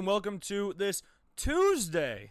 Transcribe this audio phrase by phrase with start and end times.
[0.00, 1.02] and welcome to this
[1.36, 2.30] Tuesday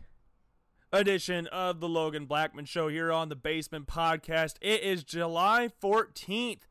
[0.91, 4.55] edition of the Logan Blackman Show here on the Basement Podcast.
[4.59, 6.61] It is July 14th,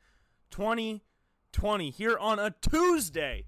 [0.51, 3.45] 2020, here on a Tuesday.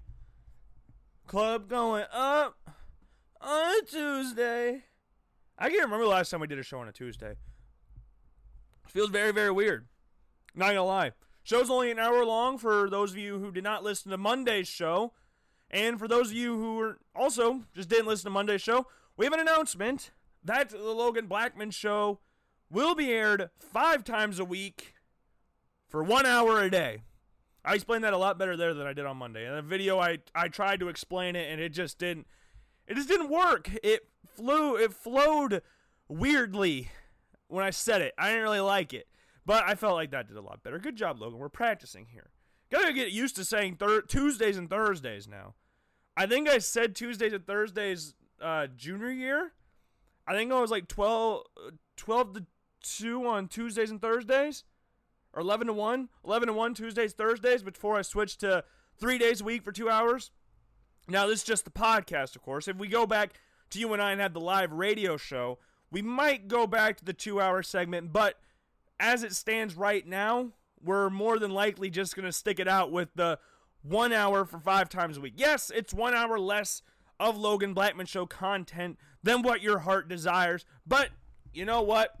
[1.27, 2.55] Club going up
[3.41, 4.83] on a Tuesday.
[5.59, 7.35] I can't remember the last time we did a show on a Tuesday.
[8.87, 9.87] Feels very, very weird.
[10.55, 11.11] Not gonna lie.
[11.43, 14.69] Show's only an hour long for those of you who did not listen to Monday's
[14.69, 15.11] show.
[15.71, 19.25] And for those of you who are also just didn't listen to Monday's show, we
[19.25, 20.11] have an announcement
[20.43, 22.19] that the Logan Blackman show
[22.69, 24.93] will be aired five times a week
[25.87, 27.03] for one hour a day.
[27.63, 29.47] I explained that a lot better there than I did on Monday.
[29.47, 32.27] In the video, I I tried to explain it, and it just didn't.
[32.87, 33.69] It just didn't work.
[33.83, 34.75] It flew.
[34.75, 35.61] It flowed
[36.09, 36.89] weirdly
[37.47, 38.13] when I said it.
[38.17, 39.07] I didn't really like it,
[39.45, 40.79] but I felt like that did a lot better.
[40.79, 41.39] Good job, Logan.
[41.39, 42.31] We're practicing here.
[42.71, 45.55] Gotta get used to saying thir- Tuesdays and Thursdays now.
[46.17, 49.53] I think I said Tuesdays and Thursdays uh, junior year.
[50.27, 51.43] I think I was like 12,
[51.97, 52.45] 12 to
[52.83, 54.63] 2 on Tuesdays and Thursdays.
[55.33, 56.09] Or 11 to 1.
[56.25, 58.63] 11 to 1 Tuesdays, Thursdays before I switched to
[58.99, 60.31] three days a week for two hours.
[61.07, 62.67] Now, this is just the podcast, of course.
[62.67, 63.33] If we go back
[63.71, 65.57] to you and I and had the live radio show,
[65.89, 68.13] we might go back to the two hour segment.
[68.13, 68.35] But
[68.99, 70.51] as it stands right now,
[70.83, 73.39] we're more than likely just going to stick it out with the
[73.83, 75.33] one hour for five times a week.
[75.35, 76.81] Yes, it's one hour less
[77.19, 81.09] of Logan Blackman Show content than what your heart desires, but
[81.53, 82.15] you know what?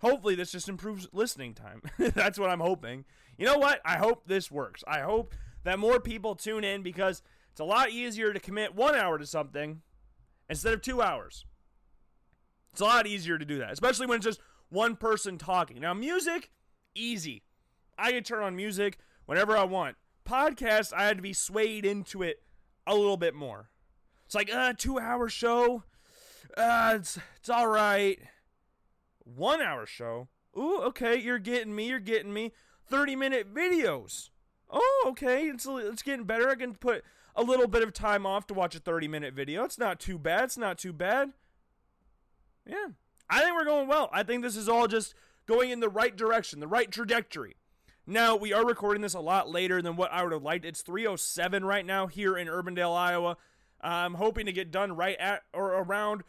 [0.00, 1.82] Hopefully, this just improves listening time.
[1.98, 3.04] That's what I'm hoping.
[3.38, 3.80] You know what?
[3.84, 4.84] I hope this works.
[4.86, 8.94] I hope that more people tune in because it's a lot easier to commit one
[8.94, 9.80] hour to something
[10.50, 11.46] instead of two hours.
[12.72, 15.80] It's a lot easier to do that, especially when it's just one person talking.
[15.80, 16.50] Now, music,
[16.94, 17.42] easy.
[17.98, 19.96] I can turn on music whenever I want
[20.26, 22.42] podcast, I had to be swayed into it
[22.86, 23.70] a little bit more.
[24.26, 25.84] It's like, uh, two hour show.
[26.56, 28.18] Uh, it's, it's all right.
[29.24, 30.28] One hour show.
[30.56, 32.52] Ooh, okay, you're getting me, you're getting me.
[32.88, 34.30] 30 minute videos.
[34.70, 36.48] Oh, okay, it's, it's getting better.
[36.48, 37.04] I can put
[37.34, 39.64] a little bit of time off to watch a 30 minute video.
[39.64, 40.44] It's not too bad.
[40.44, 41.32] It's not too bad.
[42.66, 42.88] Yeah.
[43.28, 44.08] I think we're going well.
[44.12, 45.14] I think this is all just
[45.46, 47.56] going in the right direction, the right trajectory.
[48.08, 50.64] Now, we are recording this a lot later than what I would have liked.
[50.64, 53.36] It's 307 right now here in Urbandale, Iowa.
[53.80, 56.22] I'm hoping to get done right at or around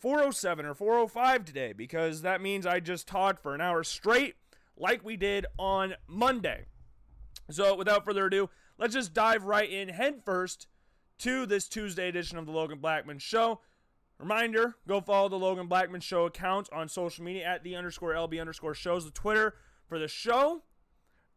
[0.00, 4.34] 407 or 405 today because that means I just talked for an hour straight
[4.76, 6.66] like we did on Monday.
[7.50, 10.66] So, without further ado, let's just dive right in headfirst
[11.20, 13.60] to this Tuesday edition of the Logan Blackman Show.
[14.18, 18.40] Reminder go follow the Logan Blackman Show account on social media at the underscore LB
[18.40, 19.54] underscore shows, the Twitter
[19.86, 20.62] for the show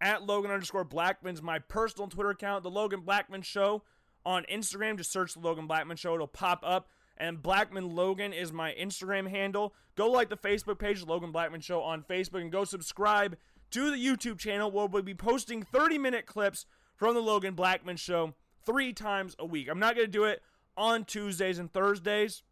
[0.02, 3.84] at Logan underscore Blackman's my personal Twitter account, The Logan Blackman Show
[4.26, 4.98] on Instagram.
[4.98, 6.90] Just search The Logan Blackman Show, it'll pop up.
[7.18, 9.74] And Blackman Logan is my Instagram handle.
[9.96, 13.36] Go like the Facebook page, Logan Blackman Show on Facebook, and go subscribe
[13.72, 16.66] to the YouTube channel where we'll be posting 30 minute clips
[16.96, 19.68] from The Logan Blackman Show three times a week.
[19.70, 20.42] I'm not going to do it
[20.78, 22.44] on Tuesdays and Thursdays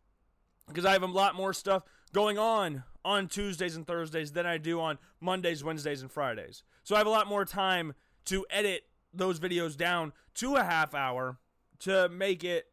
[0.68, 4.58] because I have a lot more stuff going on on Tuesdays and Thursdays than I
[4.58, 6.64] do on Mondays, Wednesdays, and Fridays.
[6.84, 7.94] So I have a lot more time
[8.26, 11.38] to edit those videos down to a half hour
[11.80, 12.68] to make it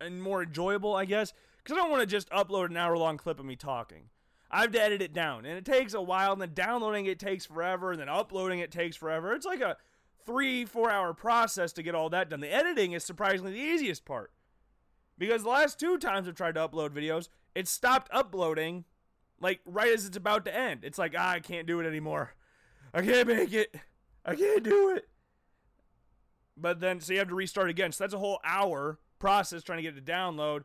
[0.00, 1.32] and more enjoyable, I guess.
[1.58, 4.04] Because I don't want to just upload an hour long clip of me talking.
[4.52, 6.32] I have to edit it down, and it takes a while.
[6.32, 9.32] And then downloading it takes forever, and then uploading it takes forever.
[9.32, 9.76] It's like a
[10.24, 12.38] three, four hour process to get all that done.
[12.38, 14.30] The editing is surprisingly the easiest part.
[15.18, 18.84] Because the last two times I've tried to upload videos, it stopped uploading
[19.40, 20.80] like right as it's about to end.
[20.82, 22.34] It's like, ah, I can't do it anymore.
[22.94, 23.74] I can't make it.
[24.24, 25.08] I can't do it.
[26.56, 27.92] But then, so you have to restart again.
[27.92, 30.62] So that's a whole hour process trying to get it to download.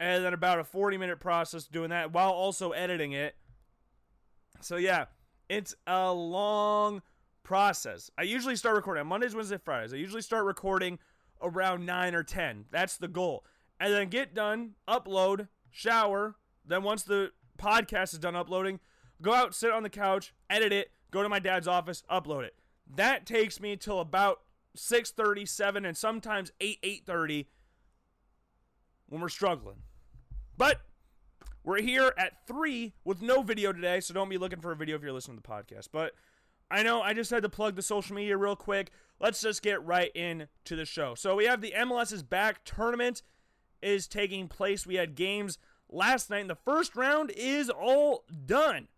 [0.00, 3.36] And then about a 40 minute process doing that while also editing it.
[4.60, 5.06] So yeah,
[5.48, 7.02] it's a long
[7.42, 8.10] process.
[8.16, 9.92] I usually start recording on Mondays, Wednesdays, Fridays.
[9.92, 10.98] I usually start recording
[11.42, 12.66] around 9 or 10.
[12.70, 13.44] That's the goal.
[13.80, 16.36] And then get done, upload, shower.
[16.64, 18.80] Then once the podcast is done uploading,
[19.20, 22.54] go out, sit on the couch, edit it, go to my dad's office, upload it.
[22.94, 24.40] That takes me till about
[24.76, 27.46] 6:30, 7 and sometimes 8 8:30
[29.08, 29.82] when we're struggling.
[30.56, 30.80] But
[31.64, 34.96] we're here at 3 with no video today, so don't be looking for a video
[34.96, 35.88] if you're listening to the podcast.
[35.92, 36.14] But
[36.70, 38.90] I know I just had to plug the social media real quick.
[39.20, 41.14] Let's just get right into the show.
[41.14, 43.22] So we have the MLS is back tournament
[43.82, 44.86] is taking place.
[44.86, 45.58] We had games
[45.90, 48.88] last night, and the first round is all done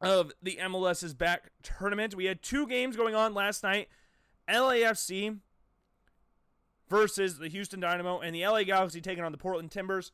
[0.00, 2.14] of the MLS's back tournament.
[2.14, 3.88] We had two games going on last night.
[4.48, 5.38] LAFC
[6.88, 10.12] versus the Houston Dynamo, and the LA Galaxy taking on the Portland Timbers.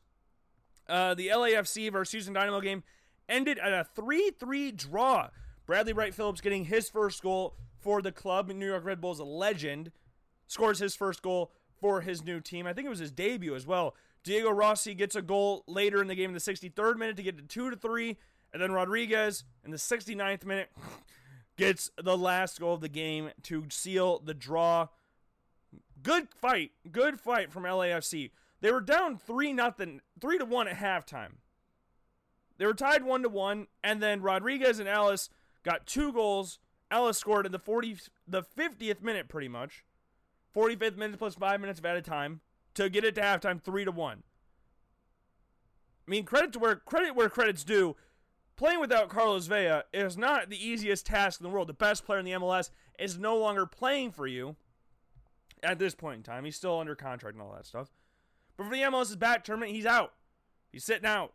[0.87, 2.83] Uh, the LAFC versus Houston Dynamo game
[3.29, 5.29] ended at a 3 3 draw.
[5.65, 8.51] Bradley Wright Phillips getting his first goal for the club.
[8.51, 9.91] New York Red Bulls legend
[10.47, 12.67] scores his first goal for his new team.
[12.67, 13.95] I think it was his debut as well.
[14.25, 17.37] Diego Rossi gets a goal later in the game in the 63rd minute to get
[17.37, 18.17] to 2 to 3.
[18.51, 20.71] And then Rodriguez in the 69th minute
[21.57, 24.87] gets the last goal of the game to seal the draw.
[26.01, 26.71] Good fight.
[26.91, 28.31] Good fight from LAFC.
[28.61, 31.33] They were down 3 nothing, 3 to 1 at halftime.
[32.57, 35.29] They were tied 1 to 1 and then Rodriguez and Elis
[35.63, 36.57] got two goals.
[36.89, 37.97] Elis scored in the 40
[38.27, 39.83] the 50th minute pretty much.
[40.55, 42.41] 45th minute plus 5 minutes of added time
[42.75, 44.23] to get it to halftime 3 to 1.
[46.07, 47.95] I mean, credit to where credit where credit's due.
[48.55, 51.67] Playing without Carlos Vela is not the easiest task in the world.
[51.67, 54.55] The best player in the MLS is no longer playing for you
[55.61, 56.45] at this point in time.
[56.45, 57.89] He's still under contract and all that stuff.
[58.55, 60.13] But for the MLS's back tournament, he's out.
[60.71, 61.33] He's sitting out.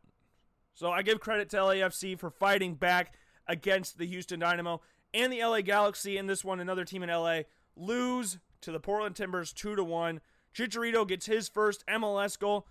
[0.75, 3.13] So I give credit to LAFC for fighting back
[3.47, 4.81] against the Houston Dynamo
[5.13, 6.61] and the LA Galaxy in this one.
[6.61, 7.41] Another team in LA
[7.77, 10.21] lose to the Portland Timbers two to one.
[10.55, 12.67] Chicharito gets his first MLS goal.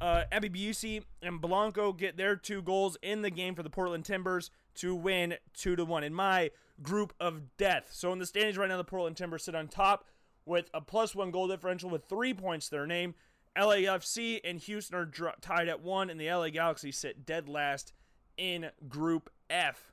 [0.00, 4.50] Uh, Ebobisse and Blanco get their two goals in the game for the Portland Timbers
[4.76, 6.50] to win two to one in my
[6.82, 7.88] group of death.
[7.92, 10.04] So in the standings right now, the Portland Timbers sit on top
[10.46, 13.14] with a plus one goal differential with three points to their name.
[13.56, 17.92] LAFC and Houston are dr- tied at one, and the LA Galaxy sit dead last
[18.36, 19.92] in Group F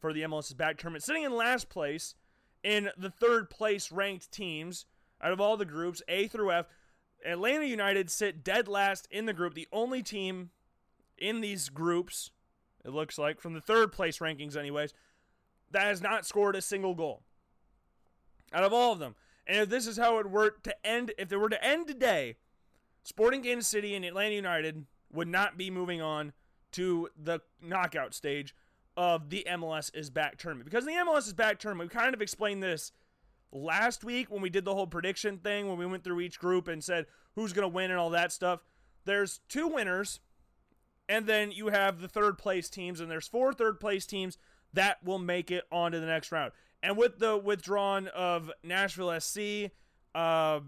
[0.00, 2.14] for the MLS's back tournament, sitting in last place
[2.62, 4.86] in the third place ranked teams
[5.22, 6.66] out of all the groups, A through F.
[7.24, 10.50] Atlanta United sit dead last in the group, the only team
[11.16, 12.30] in these groups,
[12.84, 14.94] it looks like, from the third place rankings, anyways,
[15.70, 17.22] that has not scored a single goal
[18.52, 19.16] out of all of them.
[19.46, 22.36] And if this is how it were to end, if they were to end today,
[23.02, 26.32] Sporting Kansas City and Atlanta United would not be moving on
[26.72, 28.54] to the knockout stage
[28.96, 30.68] of the MLS is back tournament.
[30.70, 32.92] Because the MLS is back tournament, we kind of explained this
[33.52, 36.68] last week when we did the whole prediction thing, when we went through each group
[36.68, 38.60] and said who's going to win and all that stuff.
[39.04, 40.20] There's two winners,
[41.08, 44.36] and then you have the third place teams, and there's four third place teams
[44.72, 46.52] that will make it on to the next round.
[46.82, 49.70] And with the withdrawn of Nashville SC,
[50.14, 50.60] uh,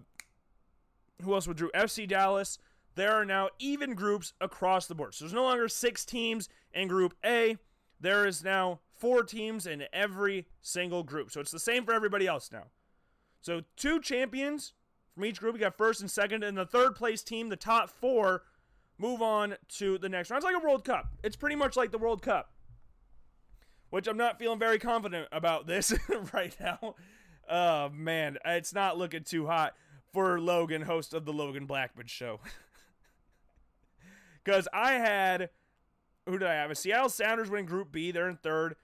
[1.22, 1.70] who else withdrew?
[1.74, 2.58] FC Dallas.
[2.96, 5.14] There are now even groups across the board.
[5.14, 7.56] So there's no longer six teams in Group A.
[8.00, 11.30] There is now four teams in every single group.
[11.30, 12.64] So it's the same for everybody else now.
[13.40, 14.74] So two champions
[15.14, 15.54] from each group.
[15.54, 18.42] We got first and second, and the third place team, the top four,
[18.98, 20.42] move on to the next round.
[20.42, 21.06] It's like a World Cup.
[21.24, 22.52] It's pretty much like the World Cup,
[23.88, 25.94] which I'm not feeling very confident about this
[26.32, 26.94] right now.
[27.48, 29.74] Oh man, it's not looking too hot
[30.12, 32.40] for Logan, host of the Logan Blackman Show.
[34.42, 35.50] Because I had
[36.26, 36.70] who did I have?
[36.70, 38.10] A Seattle Sounders win Group B.
[38.10, 38.76] They're in third.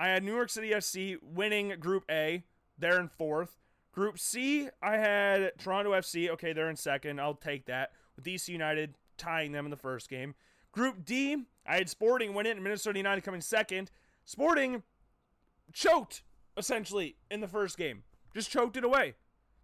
[0.00, 2.42] I had New York City FC winning Group A.
[2.78, 3.58] They're in fourth.
[3.92, 6.30] Group C, I had Toronto FC.
[6.30, 7.20] Okay, they're in second.
[7.20, 7.90] I'll take that.
[8.16, 10.34] With DC United tying them in the first game.
[10.72, 13.90] Group D, I had Sporting win it and Minnesota United coming second.
[14.24, 14.84] Sporting
[15.74, 16.22] choked
[16.56, 18.04] essentially in the first game.
[18.32, 19.16] Just choked it away.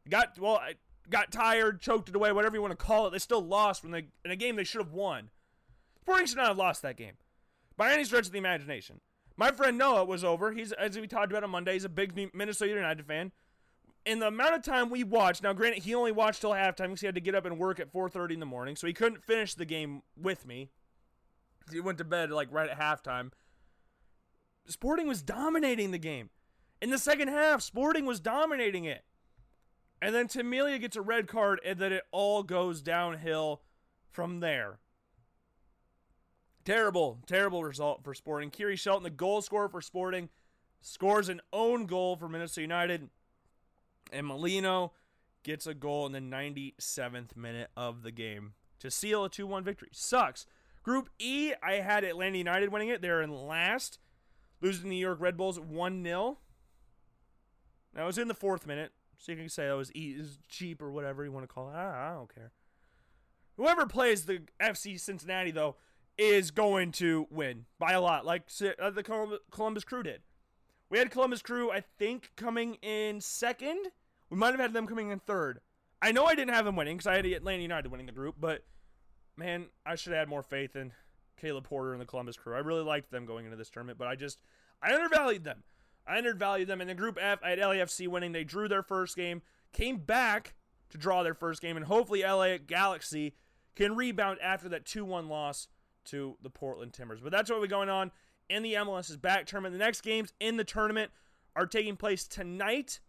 [0.06, 0.74] Got well, I
[1.08, 3.10] got tired, choked it away, whatever you want to call it.
[3.10, 5.30] They still lost when they in a game they should have won.
[6.02, 7.14] Sporting should not have lost that game
[7.78, 9.00] by any stretch of the imagination.
[9.36, 10.52] My friend Noah was over.
[10.52, 11.74] He's as we talked about on Monday.
[11.74, 13.32] He's a big Minnesota United fan.
[14.04, 17.00] In the amount of time we watched, now granted he only watched till halftime because
[17.00, 19.24] he had to get up and work at 4:30 in the morning, so he couldn't
[19.24, 20.70] finish the game with me.
[21.70, 23.32] He went to bed like right at halftime.
[24.66, 26.30] Sporting was dominating the game.
[26.80, 29.04] In the second half, Sporting was dominating it.
[30.00, 33.62] And then Tamelia gets a red card, and then it all goes downhill
[34.10, 34.78] from there.
[36.66, 38.50] Terrible, terrible result for Sporting.
[38.50, 40.28] Khiry Shelton, the goal scorer for Sporting,
[40.80, 43.08] scores an own goal for Minnesota United.
[44.12, 44.92] And Molino
[45.44, 49.62] gets a goal in the 97th minute of the game to seal a 2 1
[49.62, 49.88] victory.
[49.92, 50.44] Sucks.
[50.82, 53.00] Group E, I had Atlanta United winning it.
[53.00, 54.00] They're in last,
[54.60, 56.38] losing the New York Red Bulls 1 0.
[57.94, 60.38] Now, it was in the fourth minute, so you can say that was, e- was
[60.48, 61.74] cheap or whatever you want to call it.
[61.74, 62.50] I don't care.
[63.56, 65.76] Whoever plays the FC Cincinnati, though,
[66.18, 68.44] is going to win by a lot, like
[68.80, 70.22] uh, the Columbus Crew did.
[70.88, 73.88] We had Columbus Crew, I think, coming in second.
[74.30, 75.60] We might have had them coming in third.
[76.00, 78.36] I know I didn't have them winning because I had Atlanta United winning the group,
[78.38, 78.64] but
[79.36, 80.92] man, I should have had more faith in
[81.36, 82.54] Caleb Porter and the Columbus Crew.
[82.54, 84.38] I really liked them going into this tournament, but I just
[84.82, 85.64] I undervalued them.
[86.06, 86.80] I undervalued them.
[86.80, 88.32] In the Group F, I had LAFC winning.
[88.32, 89.42] They drew their first game,
[89.72, 90.54] came back
[90.90, 93.34] to draw their first game, and hopefully LA Galaxy
[93.74, 95.68] can rebound after that 2 1 loss
[96.06, 97.20] to the Portland Timbers.
[97.20, 98.10] But that's what we're going on
[98.48, 99.72] in the MLS's back tournament.
[99.72, 101.10] The next games in the tournament
[101.54, 103.00] are taking place tonight.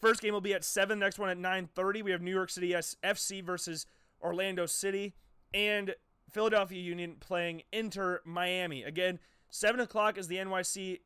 [0.00, 2.02] First game will be at 7, next one at 9:30.
[2.02, 3.86] We have New York City FC versus
[4.22, 5.14] Orlando City
[5.52, 5.94] and
[6.30, 8.82] Philadelphia Union playing Inter Miami.
[8.82, 9.18] Again,
[9.50, 11.00] 7 o'clock is the NYC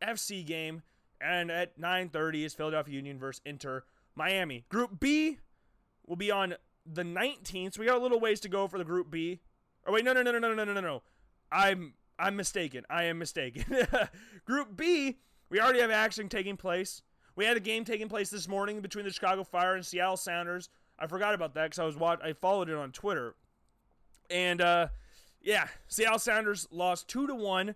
[0.00, 0.82] FC game,
[1.20, 3.84] and at 9:30 is Philadelphia Union versus Inter
[4.14, 4.64] Miami.
[4.68, 5.38] Group B
[6.06, 6.54] will be on
[6.86, 7.74] the 19th.
[7.74, 9.40] So we got a little ways to go for the Group B.
[9.86, 11.02] Oh wait, no, no, no, no, no, no, no, no.
[11.50, 12.84] I'm I'm mistaken.
[12.90, 13.64] I am mistaken.
[14.44, 15.18] Group B,
[15.48, 17.02] we already have action taking place.
[17.36, 20.68] We had a game taking place this morning between the Chicago Fire and Seattle Sounders.
[20.98, 23.34] I forgot about that because I was watch- I followed it on Twitter,
[24.28, 24.88] and uh,
[25.40, 27.74] yeah, Seattle Sounders lost two to one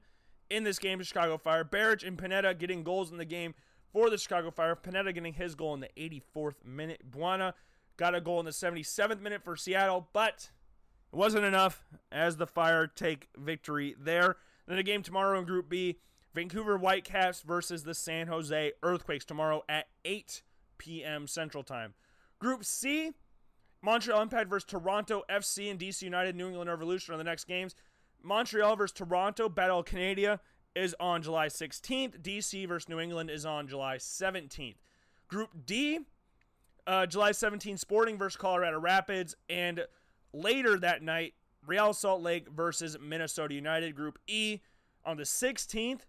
[0.50, 1.64] in this game to Chicago Fire.
[1.64, 3.54] Berić and Panetta getting goals in the game
[3.92, 4.76] for the Chicago Fire.
[4.76, 7.10] Panetta getting his goal in the 84th minute.
[7.10, 7.54] Buana
[7.96, 10.50] got a goal in the 77th minute for Seattle, but
[11.14, 14.36] it wasn't enough as the Fire take victory there.
[14.66, 16.00] Then a game tomorrow in Group B
[16.34, 20.42] Vancouver Whitecaps versus the San Jose Earthquakes tomorrow at 8
[20.76, 21.28] p.m.
[21.28, 21.94] Central Time.
[22.40, 23.12] Group C
[23.80, 27.76] Montreal Impact versus Toronto FC and DC United New England Revolution are the next games.
[28.20, 30.40] Montreal versus Toronto Battle Canada
[30.74, 32.22] is on July 16th.
[32.22, 34.78] DC versus New England is on July 17th.
[35.28, 36.00] Group D,
[36.88, 39.36] uh, July 17th, Sporting versus Colorado Rapids.
[39.48, 39.84] And
[40.34, 41.34] later that night,
[41.66, 43.94] Real Salt Lake versus Minnesota United.
[43.94, 44.60] Group E
[45.04, 46.00] on the 16th,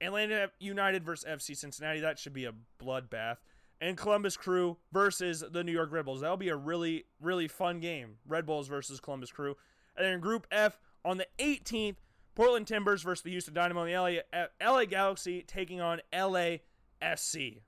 [0.00, 2.00] Atlanta United versus FC Cincinnati.
[2.00, 3.38] That should be a bloodbath.
[3.80, 6.20] And Columbus Crew versus the New York Red Bulls.
[6.20, 8.16] That'll be a really, really fun game.
[8.26, 9.56] Red Bulls versus Columbus Crew.
[9.96, 11.96] And then Group F on the 18th,
[12.34, 13.84] Portland Timbers versus the Houston Dynamo.
[13.84, 17.60] And the LA, LA Galaxy taking on LAFC.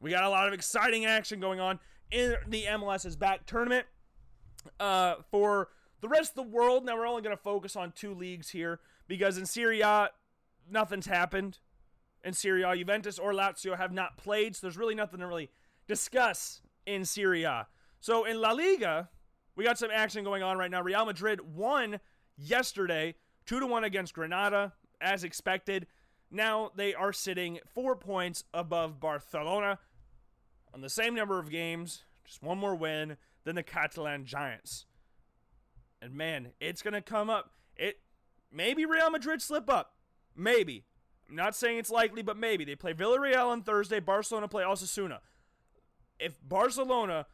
[0.00, 1.78] We got a lot of exciting action going on
[2.10, 3.86] in the MLS's back tournament.
[4.78, 5.68] Uh, for
[6.00, 8.80] the rest of the world, now we're only going to focus on two leagues here
[9.08, 10.10] because in Serie A,
[10.70, 11.58] nothing's happened.
[12.22, 15.50] In Serie A, Juventus or Lazio have not played, so there's really nothing to really
[15.88, 17.66] discuss in Serie A.
[18.00, 19.08] So in La Liga,
[19.56, 20.82] we got some action going on right now.
[20.82, 22.00] Real Madrid won
[22.36, 23.14] yesterday,
[23.46, 25.86] 2 to 1 against Granada, as expected.
[26.30, 29.78] Now they are sitting four points above Barcelona
[30.72, 34.86] on the same number of games, just one more win than the Catalan Giants.
[36.02, 37.50] And man, it's going to come up.
[37.76, 38.00] It
[38.52, 39.94] maybe Real Madrid slip up.
[40.36, 40.84] Maybe.
[41.28, 42.64] I'm not saying it's likely, but maybe.
[42.64, 45.18] They play Villarreal on Thursday, Barcelona play Osasuna.
[46.18, 47.26] If Barcelona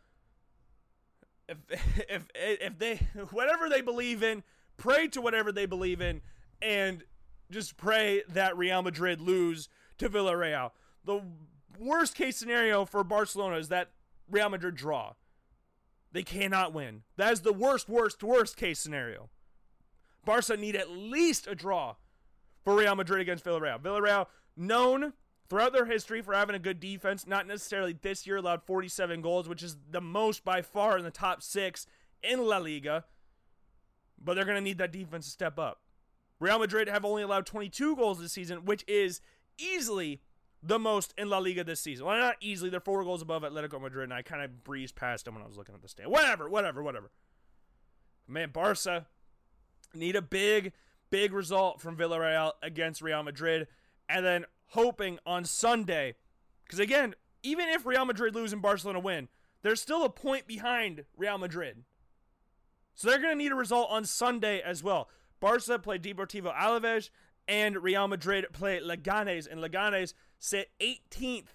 [1.48, 1.58] if
[2.08, 2.96] if if they
[3.30, 4.42] whatever they believe in,
[4.76, 6.20] pray to whatever they believe in
[6.60, 7.04] and
[7.50, 10.72] just pray that Real Madrid lose to Villarreal.
[11.04, 11.22] The
[11.78, 13.90] worst case scenario for Barcelona is that
[14.28, 15.12] Real Madrid draw.
[16.16, 17.02] They cannot win.
[17.18, 19.28] That is the worst, worst, worst case scenario.
[20.24, 21.96] Barca need at least a draw
[22.64, 23.82] for Real Madrid against Villarreal.
[23.82, 24.24] Villarreal,
[24.56, 25.12] known
[25.50, 29.46] throughout their history for having a good defense, not necessarily this year, allowed 47 goals,
[29.46, 31.86] which is the most by far in the top six
[32.22, 33.04] in La Liga.
[34.18, 35.82] But they're going to need that defense to step up.
[36.40, 39.20] Real Madrid have only allowed 22 goals this season, which is
[39.58, 40.22] easily
[40.62, 42.06] the most in La Liga this season.
[42.06, 42.70] Well, not easily.
[42.70, 45.46] They're four goals above Atletico Madrid, and I kind of breezed past them when I
[45.46, 46.10] was looking at the stand.
[46.10, 47.10] Whatever, whatever, whatever.
[48.26, 49.06] Man, Barca
[49.94, 50.72] need a big,
[51.10, 53.68] big result from Villarreal against Real Madrid,
[54.08, 56.16] and then hoping on Sunday,
[56.64, 59.28] because again, even if Real Madrid lose and Barcelona win,
[59.62, 61.84] there's still a point behind Real Madrid.
[62.94, 65.08] So they're going to need a result on Sunday as well.
[65.38, 67.10] Barca play Deportivo Alaves,
[67.46, 71.48] and Real Madrid play Leganes, and Leganes sit 18th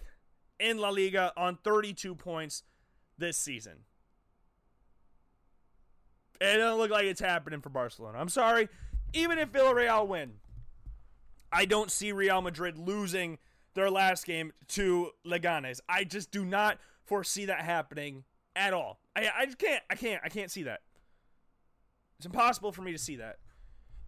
[0.58, 2.62] in La Liga on 32 points
[3.18, 3.84] this season.
[6.40, 8.18] It doesn't look like it's happening for Barcelona.
[8.18, 8.68] I'm sorry.
[9.12, 10.34] Even if Villarreal win,
[11.52, 13.38] I don't see Real Madrid losing
[13.74, 15.80] their last game to Leganes.
[15.88, 18.24] I just do not foresee that happening
[18.56, 18.98] at all.
[19.14, 19.82] I, I just can't.
[19.90, 20.20] I can't.
[20.24, 20.80] I can't see that.
[22.18, 23.38] It's impossible for me to see that.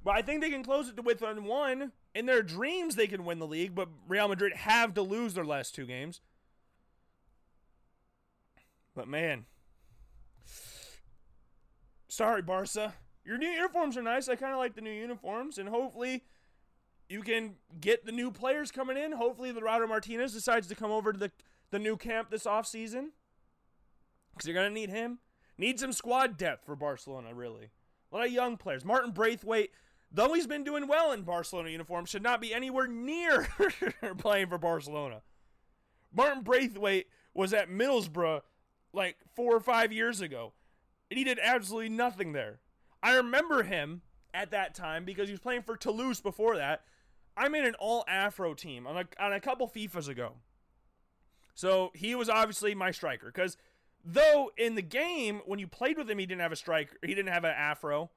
[0.02, 1.92] But I think they can close it with one.
[2.14, 5.44] In their dreams, they can win the league, but Real Madrid have to lose their
[5.44, 6.20] last two games.
[8.94, 9.46] But man,
[12.08, 12.94] sorry, Barca.
[13.24, 14.28] Your new uniforms are nice.
[14.28, 16.22] I kind of like the new uniforms, and hopefully,
[17.08, 19.12] you can get the new players coming in.
[19.12, 21.32] Hopefully, Lautaro Martinez decides to come over to the
[21.70, 23.08] the Nou Camp this offseason
[24.32, 25.18] because you're gonna need him.
[25.58, 27.70] Need some squad depth for Barcelona, really.
[28.12, 28.84] A lot of young players.
[28.84, 29.70] Martin Braithwaite
[30.14, 33.48] though he's been doing well in Barcelona uniform, should not be anywhere near
[34.18, 35.22] playing for Barcelona.
[36.14, 38.42] Martin Braithwaite was at Middlesbrough
[38.92, 40.52] like four or five years ago,
[41.10, 42.60] and he did absolutely nothing there.
[43.02, 44.02] I remember him
[44.32, 46.84] at that time because he was playing for Toulouse before that.
[47.36, 50.34] I made an all Afro team on a, on a couple FIFAs ago.
[51.54, 53.56] So he was obviously my striker because
[54.04, 57.14] though in the game when you played with him he didn't have a striker, he
[57.14, 58.10] didn't have an afro,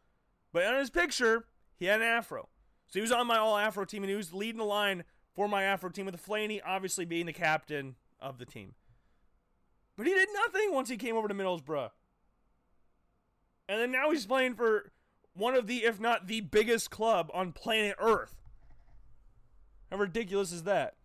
[0.54, 1.46] but on his picture
[1.78, 2.50] he had an afro.
[2.88, 5.04] So he was on my all afro team and he was leading the line
[5.34, 8.74] for my afro team with Fellaini obviously being the captain of the team.
[9.96, 11.90] But he did nothing once he came over to Middlesbrough.
[13.70, 14.92] And then now he's playing for
[15.34, 18.36] one of the, if not the biggest club on planet Earth.
[19.92, 20.96] How ridiculous is that?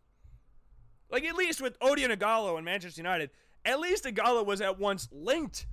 [1.11, 3.31] Like, at least with Odion Ighalo and Manchester United,
[3.65, 5.67] at least Ighalo was at once linked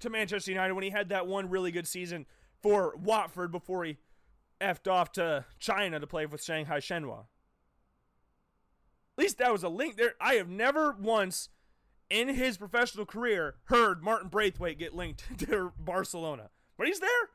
[0.00, 2.26] to Manchester United when he had that one really good season
[2.62, 3.98] for Watford before he
[4.60, 7.24] effed off to China to play with Shanghai Shenhua.
[9.18, 10.14] At least that was a link there.
[10.20, 11.48] I have never once
[12.08, 16.50] in his professional career heard Martin Braithwaite get linked to Barcelona.
[16.78, 17.28] But he's there.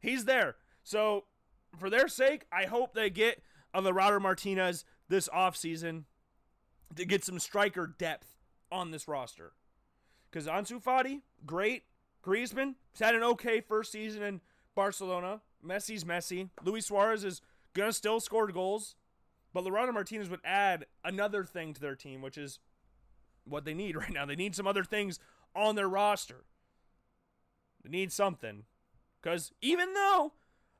[0.00, 0.56] He's there.
[0.82, 1.24] So
[1.76, 3.42] for their sake, I hope they get
[3.74, 6.04] Lautaro Martinez this offseason
[6.96, 8.28] to get some striker depth
[8.70, 9.52] on this roster.
[10.30, 11.84] Because Ansu Fati, great.
[12.24, 14.40] Griezmann, he's had an okay first season in
[14.78, 15.40] Barcelona.
[15.66, 16.50] Messi's Messi.
[16.62, 17.42] Luis Suarez is
[17.74, 18.94] to still score goals.
[19.52, 22.60] But Lautaro Martinez would add another thing to their team, which is
[23.44, 24.24] what they need right now.
[24.24, 25.18] They need some other things
[25.52, 26.44] on their roster.
[27.82, 28.66] They need something.
[29.20, 30.34] Because even though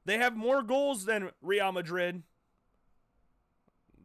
[0.04, 2.22] they have more goals than Real Madrid,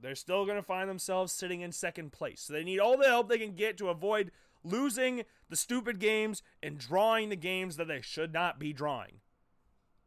[0.02, 2.42] they're still going to find themselves sitting in second place.
[2.42, 4.32] So they need all the help they can get to avoid
[4.64, 9.20] losing the stupid games and drawing the games that they should not be drawing.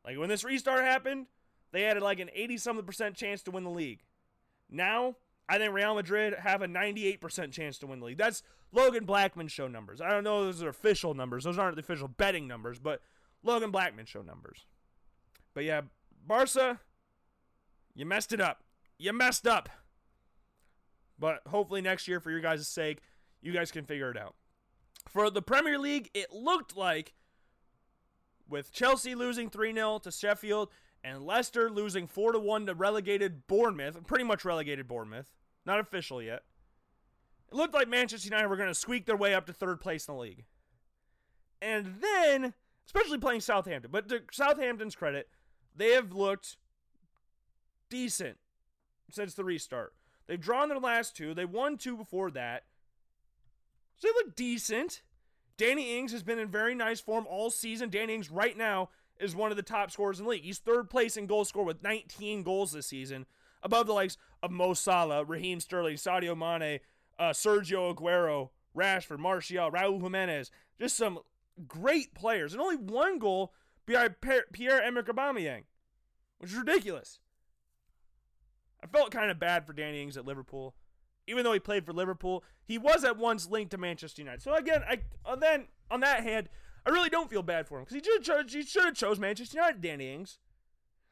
[0.07, 1.27] Like when this restart happened,
[1.73, 4.05] they had like an 80 something percent chance to win the league.
[4.71, 5.17] Now,
[5.49, 8.19] I think Real Madrid have a 98% chance to win the league.
[8.19, 8.43] That's
[8.73, 10.01] Logan Blackman show numbers.
[10.01, 11.45] I don't know those are official numbers.
[11.45, 13.01] Those aren't the official betting numbers, but
[13.43, 14.67] Logan Blackman show numbers.
[15.55, 15.83] But yeah,
[16.27, 16.81] Barca,
[17.95, 18.63] you messed it up.
[18.99, 19.69] You messed up.
[21.19, 23.01] But hopefully next year, for your guys' sake,
[23.41, 24.35] you guys can figure it out.
[25.09, 27.15] For the Premier League, it looked like
[28.49, 30.71] with Chelsea losing 3 0 to Sheffield
[31.03, 35.33] and Leicester losing 4 to 1 to relegated Bournemouth, pretty much relegated Bournemouth,
[35.65, 36.43] not official yet.
[37.49, 40.09] It looked like Manchester United were going to squeak their way up to third place
[40.09, 40.45] in the league.
[41.63, 42.55] And then,
[42.87, 45.29] especially playing Southampton, but to Southampton's credit,
[45.75, 46.57] they have looked
[47.89, 48.39] decent
[49.11, 49.95] since the restart.
[50.27, 51.35] They've drawn their last two.
[51.35, 52.65] They won two before that.
[53.97, 55.03] So they look decent.
[55.59, 57.89] Danny Ings has been in very nice form all season.
[57.89, 60.45] Danny Ings right now is one of the top scorers in the league.
[60.45, 63.27] He's third place in goal score with 19 goals this season,
[63.63, 66.81] above the likes of Mo Salah, Raheem Sterling, Sadio Mane,
[67.19, 70.51] uh, Sergio Aguero, Rashford, Martial, Raul Jimenez.
[70.79, 71.21] Just some
[71.67, 73.55] great players, and only one goal
[73.87, 74.17] behind
[74.53, 75.63] Pierre-Emerick Aubameyang,
[76.39, 77.21] which is ridiculous.
[78.83, 80.75] I felt kind of bad for Danny Ings at Liverpool.
[81.27, 84.43] Even though he played for Liverpool, he was at once linked to Manchester United.
[84.43, 85.01] So again, I
[85.37, 86.49] then on that hand,
[86.85, 89.19] I really don't feel bad for him because he should chose, he should have chose
[89.19, 90.39] Manchester United, Danny Ings,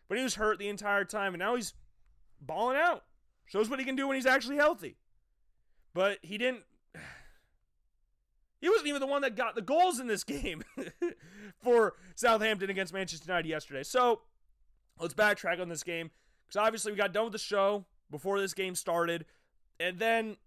[0.08, 1.74] but he was hurt the entire time, and now he's
[2.40, 3.04] balling out.
[3.46, 4.96] Shows what he can do when he's actually healthy.
[5.92, 6.62] But he didn't.
[8.60, 10.64] He wasn't even the one that got the goals in this game
[11.62, 13.82] for Southampton against Manchester United yesterday.
[13.82, 14.22] So
[14.98, 16.10] let's backtrack on this game
[16.46, 19.26] because obviously we got done with the show before this game started,
[19.78, 20.38] and then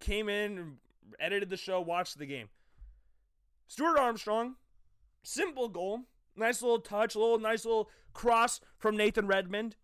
[0.00, 0.78] came in,
[1.18, 2.48] edited the show, watched the game.
[3.66, 4.56] Stuart Armstrong,
[5.22, 6.02] simple goal.
[6.34, 9.76] Nice little touch, little nice little cross from Nathan Redmond.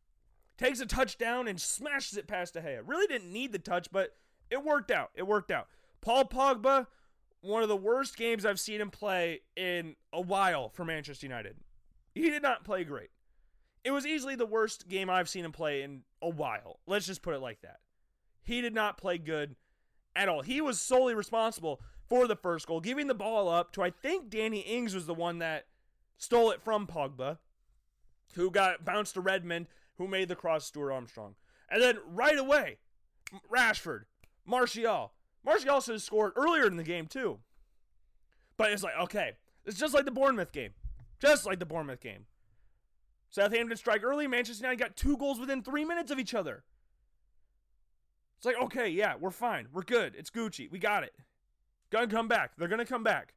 [0.57, 2.81] Takes a touchdown and smashes it past De Gea.
[2.85, 4.17] Really didn't need the touch, but
[4.51, 5.11] it worked out.
[5.15, 5.69] It worked out.
[6.01, 6.87] Paul Pogba,
[7.41, 11.57] one of the worst games I've seen him play in a while for Manchester United.
[12.15, 13.11] He did not play great.
[13.85, 16.81] It was easily the worst game I've seen him play in a while.
[16.87, 17.79] Let's just put it like that.
[18.43, 19.55] He did not play good
[20.19, 20.43] at all.
[20.43, 24.29] He was solely responsible for the first goal, giving the ball up to I think
[24.29, 25.67] Danny Ings was the one that
[26.19, 27.39] stole it from Pogba,
[28.35, 31.37] who got bounced to Redmond, who made the cross Stuart Armstrong.
[31.71, 32.79] And then right away,
[33.51, 34.05] Rashford,
[34.45, 35.13] Martial.
[35.45, 37.39] Martial should have scored earlier in the game too.
[38.57, 39.33] But it's like, okay,
[39.65, 40.71] it's just like the Bournemouth game.
[41.21, 42.27] Just like the Bournemouth game.
[43.31, 44.27] Southampton strike early.
[44.27, 46.65] Manchester United got two goals within three minutes of each other.
[48.39, 49.67] It's like, okay, yeah, we're fine.
[49.73, 50.15] We're good.
[50.17, 50.71] It's Gucci.
[50.71, 51.13] We got it.
[51.91, 52.53] Gonna come back.
[52.57, 53.35] They're gonna come back.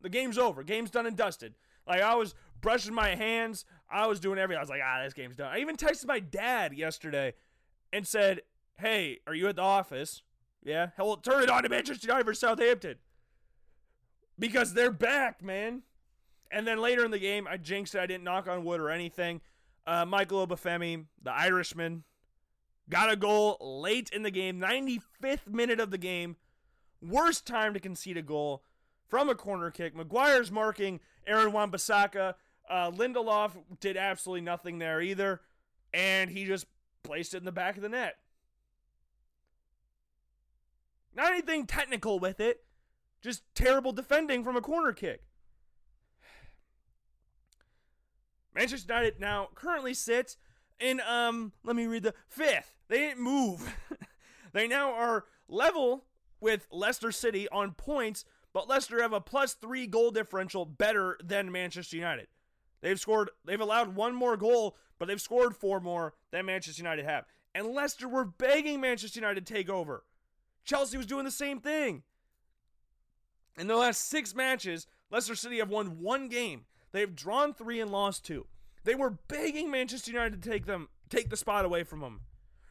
[0.00, 0.62] The game's over.
[0.62, 1.54] Game's done and dusted.
[1.86, 3.64] Like I was brushing my hands.
[3.90, 4.58] I was doing everything.
[4.58, 5.52] I was like, ah, this game's done.
[5.52, 7.34] I even texted my dad yesterday
[7.92, 8.40] and said,
[8.78, 10.22] Hey, are you at the office?
[10.62, 10.90] Yeah.
[10.96, 12.96] Hell, turn it on to Manchester United versus Southampton.
[14.38, 15.82] because they're back, man.
[16.50, 18.00] And then later in the game, I jinxed it.
[18.00, 19.40] I didn't knock on wood or anything.
[19.86, 22.04] Uh, Michael Obafemi, the Irishman,
[22.90, 26.36] got a goal late in the game, 95th minute of the game.
[27.00, 28.64] Worst time to concede a goal
[29.08, 29.96] from a corner kick.
[29.96, 32.34] Maguire's marking Aaron Wan-Bissaka.
[32.68, 35.40] Uh, Lindelof did absolutely nothing there either,
[35.94, 36.66] and he just
[37.02, 38.16] placed it in the back of the net.
[41.14, 42.64] Not anything technical with it,
[43.22, 45.22] just terrible defending from a corner kick.
[48.54, 50.36] Manchester United now currently sit
[50.80, 52.74] in um let me read the fifth.
[52.88, 53.74] They didn't move.
[54.52, 56.04] they now are level
[56.40, 61.52] with Leicester City on points, but Leicester have a plus three goal differential better than
[61.52, 62.26] Manchester United.
[62.80, 67.04] They've scored they've allowed one more goal, but they've scored four more than Manchester United
[67.04, 67.26] have.
[67.54, 70.04] And Leicester were begging Manchester United to take over.
[70.64, 72.02] Chelsea was doing the same thing.
[73.58, 76.64] In the last six matches, Leicester City have won one game.
[76.92, 78.46] They've drawn three and lost two.
[78.84, 82.20] They were begging Manchester United to take them, take the spot away from them.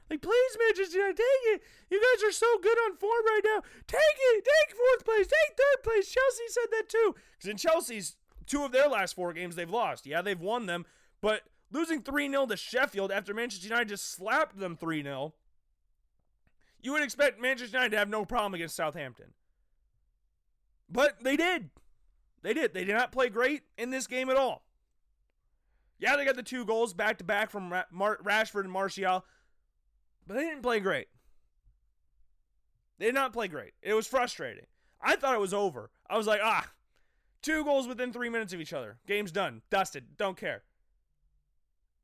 [0.09, 1.61] Like, please, Manchester United, take it.
[1.91, 3.61] You guys are so good on form right now.
[3.87, 4.43] Take it.
[4.43, 5.27] Take fourth place.
[5.27, 6.11] Take third place.
[6.11, 7.15] Chelsea said that too.
[7.37, 8.15] Because in Chelsea's
[8.47, 10.07] two of their last four games, they've lost.
[10.07, 10.85] Yeah, they've won them,
[11.21, 15.33] but losing 3 0 to Sheffield after Manchester United just slapped them 3 0,
[16.81, 19.33] you would expect Manchester United to have no problem against Southampton.
[20.89, 21.69] But they did.
[22.41, 22.73] They did.
[22.73, 24.63] They did not play great in this game at all.
[25.99, 29.25] Yeah, they got the two goals back to back from Rashford and Martial,
[30.25, 31.07] but they didn't play great.
[32.97, 33.73] They did not play great.
[33.81, 34.65] It was frustrating.
[35.01, 35.91] I thought it was over.
[36.09, 36.69] I was like, ah,
[37.41, 38.97] two goals within three minutes of each other.
[39.07, 39.61] Game's done.
[39.69, 40.17] Dusted.
[40.17, 40.63] Don't care.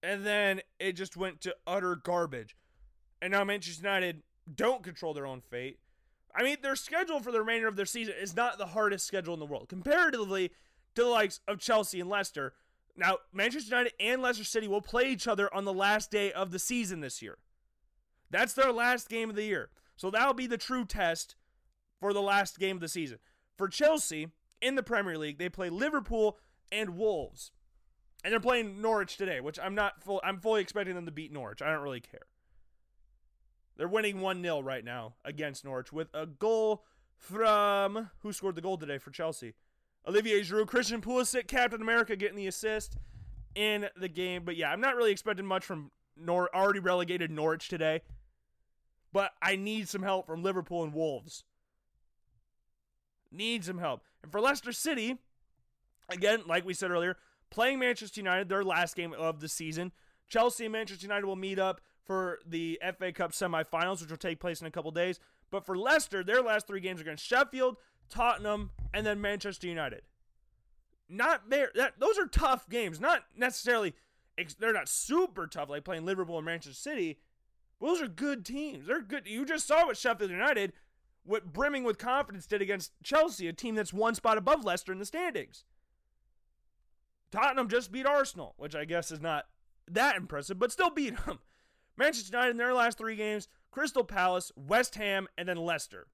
[0.04, 2.56] And then it just went to utter garbage.
[3.22, 5.80] And now Manchester United don't control their own fate.
[6.36, 9.34] I mean, their schedule for the remainder of their season is not the hardest schedule
[9.34, 9.70] in the world.
[9.70, 10.50] Comparatively
[10.96, 12.54] to the likes of Chelsea and Leicester,
[12.98, 16.52] now Manchester United and Leicester City will play each other on the last day of
[16.52, 17.38] the season this year.
[18.30, 19.70] That's their last game of the year.
[19.96, 21.36] So that'll be the true test
[22.00, 23.20] for the last game of the season.
[23.58, 24.28] For Chelsea
[24.62, 26.38] in the Premier League, they play Liverpool
[26.72, 27.52] and Wolves.
[28.24, 31.32] And they're playing Norwich today, which I'm not full I'm fully expecting them to beat
[31.32, 31.62] Norwich.
[31.62, 32.26] I don't really care.
[33.78, 36.86] They're winning 1 0 right now against Norwich with a goal
[37.18, 38.10] from.
[38.20, 39.54] Who scored the goal today for Chelsea?
[40.08, 42.98] Olivier Giroud, Christian Pulisic, Captain America getting the assist
[43.56, 44.44] in the game.
[44.46, 48.02] But yeah, I'm not really expecting much from Nor- already relegated Norwich today.
[49.12, 51.44] But I need some help from Liverpool and Wolves.
[53.32, 54.02] Need some help.
[54.22, 55.18] And for Leicester City,
[56.10, 57.18] again, like we said earlier,
[57.50, 59.92] playing Manchester United, their last game of the season.
[60.28, 64.40] Chelsea and Manchester United will meet up for the FA Cup semifinals, which will take
[64.40, 65.20] place in a couple days.
[65.52, 67.78] But for Leicester, their last three games are against Sheffield,
[68.10, 70.02] Tottenham, and then Manchester United.
[71.08, 71.72] Not there.
[71.76, 73.00] That those are tough games.
[73.00, 73.94] Not necessarily.
[74.60, 77.20] They're not super tough like playing Liverpool and Manchester City.
[77.80, 78.88] Those are good teams.
[78.88, 79.28] They're good.
[79.28, 80.74] You just saw what Sheffield United,
[81.24, 85.00] what brimming with confidence did against Chelsea, a team that's one spot above Leicester in
[85.00, 85.64] the standings.
[87.32, 89.46] Tottenham just beat Arsenal, which I guess is not
[89.90, 91.40] that impressive, but still beat them.
[91.98, 96.08] Manchester United in their last three games Crystal Palace, West Ham, and then Leicester.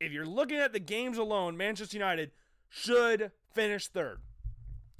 [0.00, 2.32] If you're looking at the games alone, Manchester United
[2.68, 4.20] should finish third.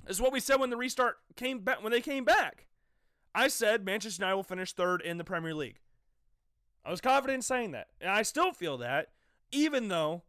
[0.07, 2.67] This is what we said when the restart came back when they came back.
[3.35, 5.79] I said Manchester United will finish third in the Premier League.
[6.85, 7.89] I was confident in saying that.
[8.01, 9.09] And I still feel that,
[9.53, 10.23] even though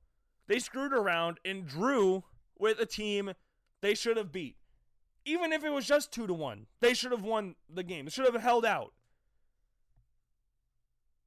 [0.48, 2.24] they screwed around and drew
[2.58, 3.34] with a team
[3.82, 4.58] they should have beat.
[5.26, 8.06] Even if it was just two to one, they should have won the game.
[8.06, 8.94] They should have held out.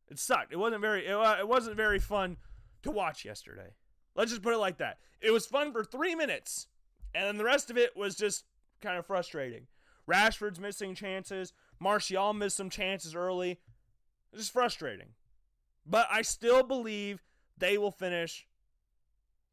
[0.09, 0.53] It sucked.
[0.53, 1.07] It wasn't very.
[1.07, 2.37] It, it wasn't very fun
[2.85, 3.75] to watch yesterday.
[4.15, 4.99] Let's just put it like that.
[5.21, 6.69] It was fun for three minutes,
[7.15, 8.45] and then the rest of it was just
[8.81, 9.67] kind of frustrating.
[10.07, 11.53] Rashford's missing chances.
[11.81, 13.59] Martial missed some chances early.
[14.33, 15.09] It's just frustrating.
[15.87, 17.23] But I still believe
[17.59, 18.47] they will finish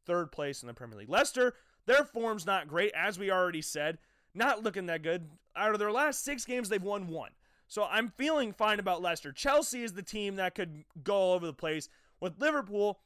[0.06, 1.08] third place in the Premier League.
[1.08, 1.54] Leicester,
[1.86, 3.98] their form's not great, as we already said.
[4.34, 5.28] Not looking that good.
[5.56, 7.30] Out of their last six games, they've won one.
[7.68, 9.32] So I'm feeling fine about Leicester.
[9.32, 11.88] Chelsea is the team that could go all over the place.
[12.20, 13.00] With Liverpool,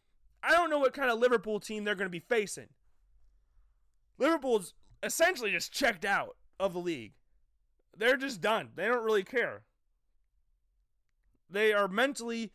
[0.47, 2.69] I don't know what kind of Liverpool team they're going to be facing.
[4.17, 7.15] Liverpool's essentially just checked out of the league.
[7.97, 8.71] They're just done.
[8.77, 9.63] They don't really care.
[11.51, 12.53] They are mentally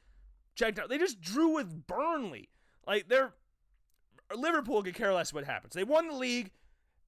[0.55, 0.87] checked out.
[0.87, 2.49] They just drew with Burnley.
[2.87, 3.33] Like they're
[4.33, 5.73] Liverpool could care less what happens.
[5.73, 6.51] They won the league.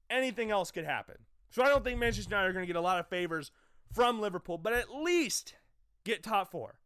[0.10, 1.16] Anything else could happen.
[1.50, 3.52] So I don't think Manchester United are going to get a lot of favors
[3.94, 5.56] from Liverpool, but at least
[6.04, 6.80] get top four.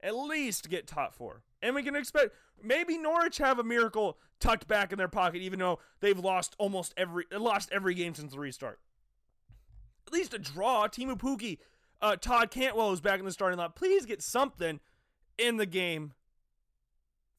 [0.00, 1.42] At least get top four.
[1.62, 5.58] And we can expect maybe Norwich have a miracle tucked back in their pocket, even
[5.58, 8.78] though they've lost almost every lost every game since the restart.
[10.06, 10.86] At least a draw.
[10.86, 11.58] Teemu Pukki,
[12.00, 13.70] uh, Todd Cantwell is back in the starting line.
[13.74, 14.80] Please get something
[15.36, 16.12] in the game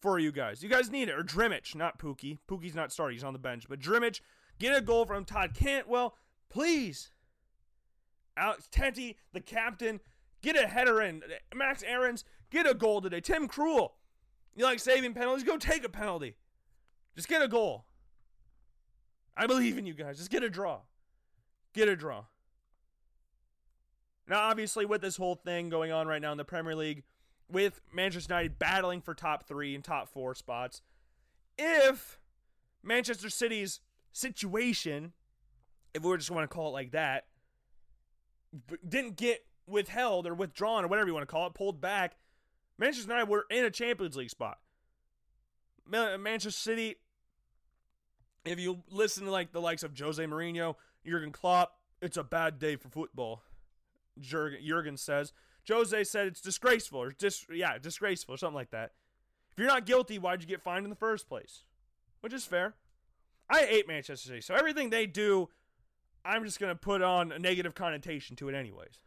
[0.02, 0.64] for you guys.
[0.64, 1.18] You guys need it.
[1.18, 2.38] Or Drmic, not Pukki.
[2.48, 3.16] Pukki's not starting.
[3.16, 3.66] He's on the bench.
[3.68, 4.22] But Drmic,
[4.60, 6.16] get a goal from Todd Cantwell,
[6.50, 7.12] please.
[8.38, 10.00] Alex Tettey, the captain,
[10.42, 11.24] get a header in.
[11.54, 13.20] Max Aarons, get a goal today.
[13.20, 13.90] Tim Krul,
[14.56, 15.44] you like saving penalties?
[15.44, 16.36] Go take a penalty.
[17.16, 17.86] Just get a goal.
[19.36, 20.18] I believe in you guys.
[20.18, 20.82] Just get a draw.
[21.74, 22.26] Get a draw.
[24.28, 27.04] Now, obviously, with this whole thing going on right now in the Premier League,
[27.50, 30.82] with Manchester United battling for top three and top four spots,
[31.58, 32.20] if
[32.84, 33.80] Manchester City's
[34.12, 35.14] situation,
[35.94, 37.26] if we just want to call it like that,
[38.88, 42.18] didn't get withheld or withdrawn or whatever you want to call it, pulled back,
[42.80, 44.58] Manchester United were in a Champions League spot.
[45.86, 46.96] Manchester City,
[48.46, 52.58] if you listen to like the likes of Jose Mourinho, Jurgen Klopp, it's a bad
[52.58, 53.44] day for football.
[54.20, 55.34] Jurgen, says.
[55.68, 58.94] Jose said it's disgraceful or dis yeah, disgraceful or something like that.
[59.52, 61.64] If you're not guilty, why'd you get fined in the first place?
[62.22, 62.76] Which is fair.
[63.50, 65.50] I hate Manchester City, so everything they do,
[66.24, 69.00] I'm just gonna put on a negative connotation to it anyways.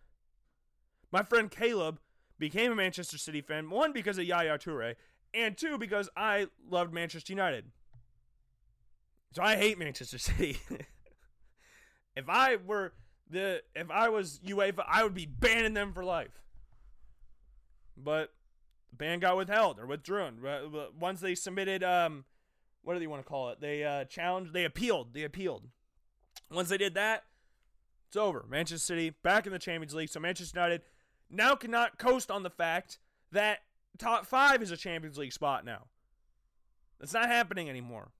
[1.11, 2.01] My friend Caleb
[2.43, 4.97] became a Manchester City fan, one because of Yaya Toure,
[5.33, 7.67] and two because I loved Manchester United.
[9.31, 10.59] So I hate Manchester City.
[12.17, 12.95] if I were
[13.31, 16.43] the if I was UEFA, I would be banning them for life.
[17.97, 18.33] But
[18.91, 20.39] the ban got withheld or withdrawn
[20.99, 22.25] once they submitted um
[22.83, 23.61] what do they want to call it?
[23.61, 25.69] They uh challenged, they appealed, they appealed.
[26.51, 27.23] Once they did that,
[28.09, 28.45] it's over.
[28.51, 30.09] Manchester City back in the Champions League.
[30.09, 30.83] So Manchester United
[31.33, 32.99] now cannot coast on the fact
[33.33, 33.61] that
[33.99, 35.87] top five is a Champions League spot now.
[37.01, 38.13] That's not happening anymore.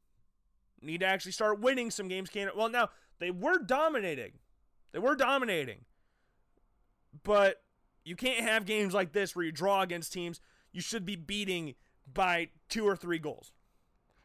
[0.81, 2.29] Need to actually start winning some games.
[2.29, 2.89] Can well now
[3.21, 4.33] they were dominating,
[4.91, 5.85] they were dominating,
[7.23, 7.63] but
[8.05, 10.41] you can't have games like this where you draw against teams
[10.73, 11.75] you should be beating
[12.13, 13.53] by two or three goals.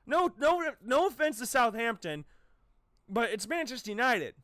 [0.06, 2.26] No, no, no offense to Southampton,
[3.10, 4.36] but it's Manchester United.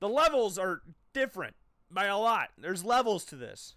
[0.00, 0.82] The levels are
[1.14, 1.54] different
[1.90, 2.50] by a lot.
[2.58, 3.74] There's levels to this.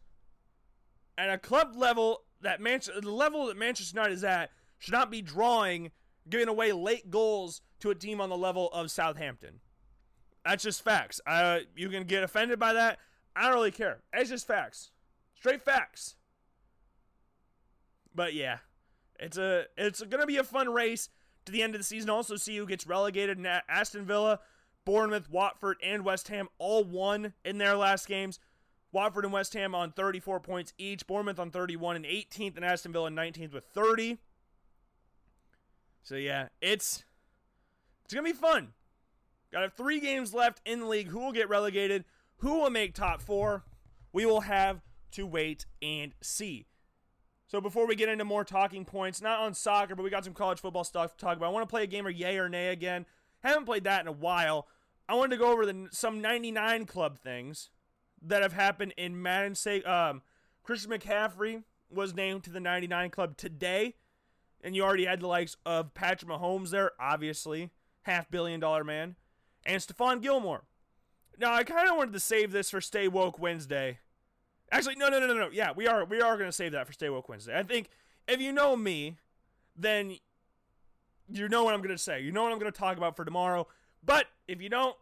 [1.18, 5.12] At a club level, that Manchester, the level that Manchester United is at should not
[5.12, 5.92] be drawing,
[6.30, 9.60] giving away late goals to a team on the level of Southampton.
[10.46, 11.22] That's just facts.
[11.26, 12.98] Uh, you can get offended by that.
[13.36, 14.00] I don't really care.
[14.14, 14.92] It's just facts,
[15.36, 16.16] straight facts.
[18.14, 18.58] But yeah,
[19.20, 21.10] it's a it's gonna be a fun race
[21.46, 22.10] to the end of the season.
[22.10, 23.38] Also, see who gets relegated.
[23.38, 24.40] And Aston Villa,
[24.86, 28.40] Bournemouth, Watford, and West Ham all won in their last games.
[28.92, 31.08] Watford and West Ham on 34 points each.
[31.08, 34.18] Bournemouth on 31 and 18th, and Aston Villa 19th with 30.
[36.04, 37.04] So yeah, it's
[38.04, 38.74] it's gonna be fun.
[39.52, 41.08] Got have three games left in the league.
[41.10, 42.06] Who will get relegated?
[42.38, 43.64] Who will make top four?
[44.14, 46.68] We will have to wait and see.
[47.48, 50.34] So before we get into more talking points, not on soccer, but we got some
[50.34, 51.48] college football stuff to talk about.
[51.48, 53.06] I want to play a game of yay or nay again.
[53.44, 54.68] Haven't played that in a while.
[55.10, 57.70] I wanted to go over the some 99 club things
[58.22, 59.56] that have happened in Madden.
[59.56, 60.22] Say, um,
[60.64, 63.96] Christian McCaffrey was named to the 99 club today,
[64.64, 67.72] and you already had the likes of Patrick Mahomes there, obviously,
[68.04, 69.16] half billion dollar man,
[69.66, 70.64] and Stephon Gilmore.
[71.38, 74.00] Now I kind of wanted to save this for Stay Woke Wednesday.
[74.72, 75.50] Actually, no, no, no, no, no.
[75.52, 77.58] Yeah, we are we are going to save that for Stay Woke Wednesday.
[77.58, 77.90] I think
[78.28, 79.18] if you know me,
[79.76, 80.18] then
[81.30, 82.22] you know what I'm going to say.
[82.22, 83.68] You know what I'm going to talk about for tomorrow.
[84.04, 84.96] But if you don't,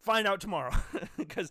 [0.00, 0.74] find out tomorrow
[1.16, 1.50] because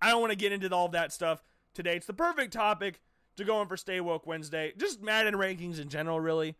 [0.00, 1.42] I don't want to get into all of that stuff
[1.74, 1.96] today.
[1.96, 3.00] It's the perfect topic
[3.36, 4.72] to go in for Stay Woke Wednesday.
[4.76, 6.56] Just Madden rankings in general, really.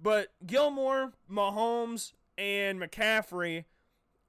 [0.00, 3.64] But Gilmore, Mahomes, and McCaffrey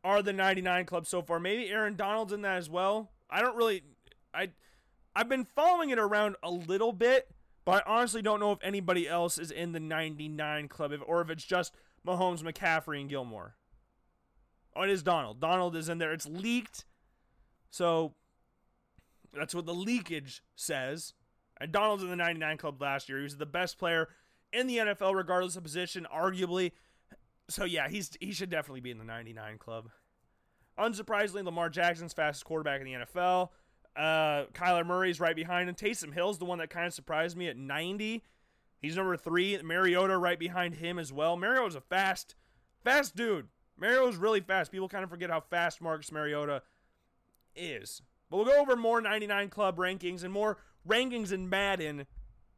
[0.04, 1.40] are the 99 club so far.
[1.40, 3.12] Maybe Aaron Donald's in that as well.
[3.30, 3.84] I don't really
[4.34, 4.50] I
[5.16, 7.30] I've been following it around a little bit,
[7.68, 11.20] but I honestly don't know if anybody else is in the 99 club if, or
[11.20, 11.76] if it's just
[12.08, 13.56] Mahomes, McCaffrey, and Gilmore.
[14.74, 15.42] Oh, it is Donald.
[15.42, 16.14] Donald is in there.
[16.14, 16.86] It's leaked.
[17.70, 18.14] So
[19.34, 21.14] that's what the leakage says.
[21.60, 23.18] And Donald's in the 99 club last year.
[23.18, 24.08] He was the best player
[24.54, 26.72] in the NFL, regardless of position, arguably
[27.50, 29.90] so yeah, he's he should definitely be in the 99 club.
[30.80, 33.50] Unsurprisingly, Lamar Jackson's fastest quarterback in the NFL.
[33.98, 35.76] Uh, Kyler Murray's right behind him.
[35.76, 38.24] Taysom Hill's the one that kind of surprised me at 90.
[38.80, 39.60] He's number three.
[39.62, 41.36] Mariota right behind him as well.
[41.36, 42.36] Mariota's a fast,
[42.84, 43.48] fast dude.
[43.78, 44.72] Mariota's really fast.
[44.72, 46.62] People kind of forget how fast Marcus Mariota
[47.56, 48.02] is.
[48.30, 50.58] But we'll go over more 99 club rankings and more
[50.88, 52.06] rankings in Madden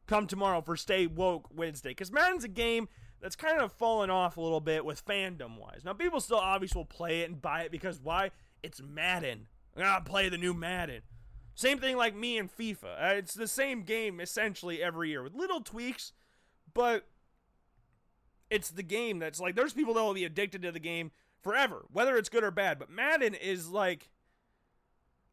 [0.06, 1.90] come tomorrow for Stay Woke Wednesday.
[1.90, 2.88] Because Madden's a game
[3.20, 5.82] that's kind of fallen off a little bit with fandom wise.
[5.84, 8.30] Now, people still obviously will play it and buy it because why?
[8.62, 9.46] It's Madden.
[9.76, 11.02] I gotta play the new Madden.
[11.54, 12.84] Same thing like me and FIFA.
[12.84, 16.12] Uh, it's the same game essentially every year with little tweaks,
[16.72, 17.06] but
[18.50, 21.10] it's the game that's like there's people that will be addicted to the game
[21.42, 22.78] forever, whether it's good or bad.
[22.78, 24.10] But Madden is like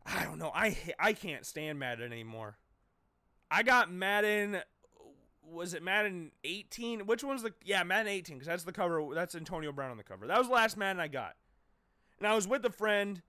[0.05, 0.51] I don't know.
[0.53, 2.57] I I can't stand Madden anymore.
[3.49, 4.61] I got Madden
[5.49, 7.05] was it Madden 18?
[7.05, 9.03] Which one's the yeah, Madden 18 because that's the cover.
[9.13, 10.27] That's Antonio Brown on the cover.
[10.27, 11.35] That was the last Madden I got.
[12.19, 13.21] And I was with a friend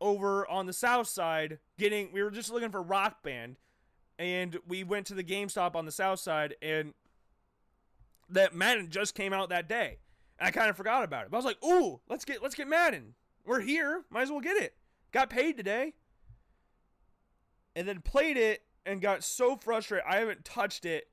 [0.00, 3.56] over on the south side getting we were just looking for rock band
[4.18, 6.94] and we went to the GameStop on the south side and
[8.28, 9.98] that Madden just came out that day.
[10.38, 11.30] And I kind of forgot about it.
[11.30, 13.14] But I was like, "Ooh, let's get let's get Madden.
[13.44, 14.04] We're here.
[14.10, 14.76] Might as well get it."
[15.12, 15.94] Got paid today.
[17.76, 20.06] And then played it and got so frustrated.
[20.08, 21.08] I haven't touched it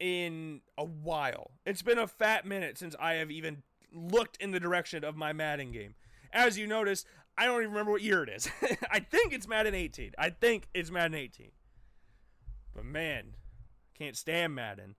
[0.00, 1.52] in a while.
[1.64, 5.32] It's been a fat minute since I have even looked in the direction of my
[5.32, 5.94] Madden game.
[6.32, 7.04] As you notice,
[7.38, 8.50] I don't even remember what year it is.
[8.90, 10.12] I think it's Madden 18.
[10.18, 11.52] I think it's Madden 18.
[12.74, 13.34] But man,
[13.96, 14.96] can't stand Madden.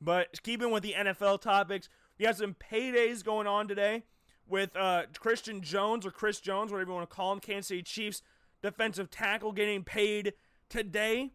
[0.00, 4.04] But keeping with the NFL topics, we have some paydays going on today
[4.48, 7.82] with uh, Christian Jones or Chris Jones, whatever you want to call him, Kansas City
[7.82, 8.22] Chiefs
[8.64, 10.32] defensive tackle getting paid
[10.70, 11.32] today.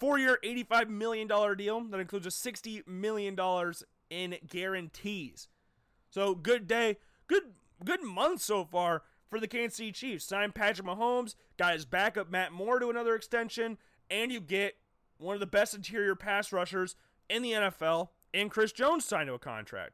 [0.00, 3.38] Four year, $85 million deal that includes a $60 million
[4.10, 5.46] in guarantees.
[6.10, 6.96] So good day,
[7.28, 7.44] good
[7.84, 10.24] good month so far for the Kansas City Chiefs.
[10.24, 13.78] Signed Patrick Mahomes, got his backup Matt Moore to another extension,
[14.10, 14.74] and you get
[15.18, 16.96] one of the best interior pass rushers
[17.28, 19.92] in the NFL, and Chris Jones signed to a contract.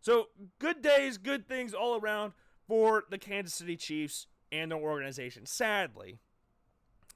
[0.00, 2.32] So good days, good things all around
[2.68, 5.46] for the Kansas City Chiefs and their organization.
[5.46, 6.18] Sadly,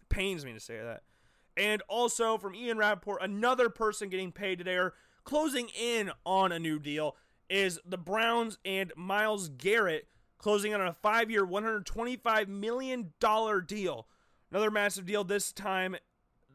[0.09, 1.03] pains me to say that.
[1.57, 4.95] And also from Ian Rapoport, another person getting paid today or
[5.25, 7.17] closing in on a new deal
[7.49, 10.09] is the Browns and Myles Garrett
[10.41, 13.13] closing on a five year, $125 million
[13.67, 14.07] deal.
[14.51, 15.97] Another massive deal this time.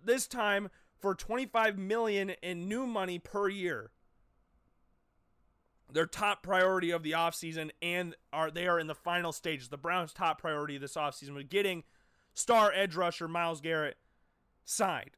[0.04, 0.70] This time
[1.00, 3.92] for 25 million in new money per year.
[5.92, 9.70] Their top priority of the offseason and are they are in the final stages.
[9.70, 11.84] The Browns' top priority this offseason was getting
[12.34, 13.98] star edge rusher Myles Garrett
[14.66, 15.12] signed.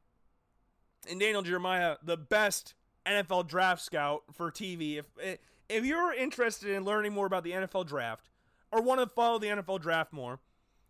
[1.10, 2.74] And Daniel Jeremiah, the best
[3.06, 4.98] NFL draft scout for TV.
[4.98, 8.28] If if you're interested in learning more about the NFL draft
[8.70, 10.40] or want to follow the NFL draft more,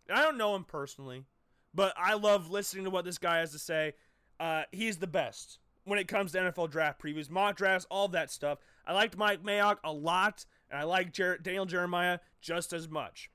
[0.09, 1.25] I don't know him personally,
[1.73, 3.93] but I love listening to what this guy has to say.
[4.39, 8.31] Uh, he's the best when it comes to NFL draft previews, mock drafts, all that
[8.31, 8.59] stuff.
[8.85, 13.29] I liked Mike Mayock a lot, and I like Jer- Daniel Jeremiah just as much.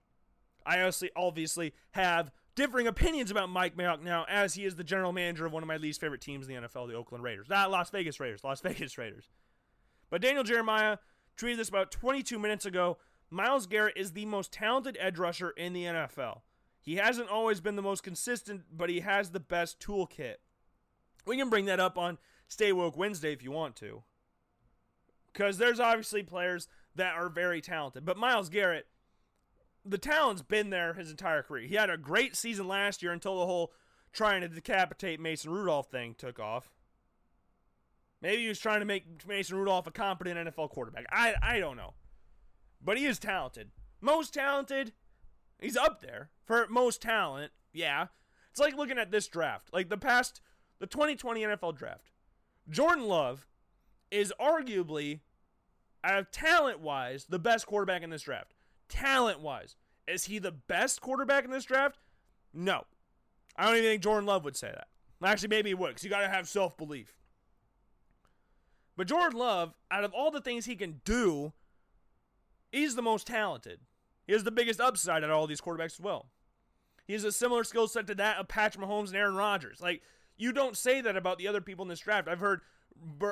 [0.66, 5.12] I obviously, obviously have differing opinions about Mike Mayock now, as he is the general
[5.12, 7.48] manager of one of my least favorite teams in the NFL, the Oakland Raiders.
[7.48, 9.28] Not Las Vegas Raiders, Las Vegas Raiders.
[10.11, 10.98] But Daniel Jeremiah
[11.37, 12.98] tweeted this about 22 minutes ago.
[13.35, 16.42] Myles Garrett is the most talented edge rusher in the NFL.
[16.81, 20.37] He hasn't always been the most consistent, but he has the best toolkit.
[21.27, 24.05] We can bring that up on Stay Woke Wednesday if you want to.
[25.33, 28.05] Because there's obviously players that are very talented.
[28.05, 28.87] But Myles Garrett,
[29.85, 31.66] the talent's been there his entire career.
[31.66, 33.73] He had a great season last year until the whole
[34.12, 36.70] trying to decapitate Mason Rudolph thing took off.
[38.23, 41.07] Maybe he was trying to make Mason Rudolph a competent NFL quarterback.
[41.11, 41.94] I, I don't know.
[42.85, 43.70] But he is talented.
[44.01, 44.92] Most talented,
[45.59, 47.53] he's up there for most talent.
[47.73, 48.09] Yeah.
[48.51, 49.73] It's like looking at this draft.
[49.73, 50.40] Like the past
[50.79, 52.11] the 2020 NFL draft.
[52.68, 53.47] Jordan Love
[54.11, 55.20] is arguably,
[56.03, 58.55] uh, out of talent wise, the best quarterback in this draft.
[58.88, 59.77] Talent wise.
[60.06, 61.98] Is he the best quarterback in this draft?
[62.52, 62.85] No.
[63.56, 64.88] I don't even think Jordan Love would say that.
[65.25, 67.15] Actually, maybe he would, because you got to have self belief.
[68.96, 71.52] But Jordan Love, out of all the things he can do,
[72.75, 73.81] he's the most talented.
[74.27, 76.27] He has the biggest upside out of all these quarterbacks as well.
[77.06, 79.81] He has a similar skill set to that of Patrick Mahomes and Aaron Rodgers.
[79.81, 80.02] Like,
[80.37, 82.29] you don't say that about the other people in this draft.
[82.29, 82.62] I've heard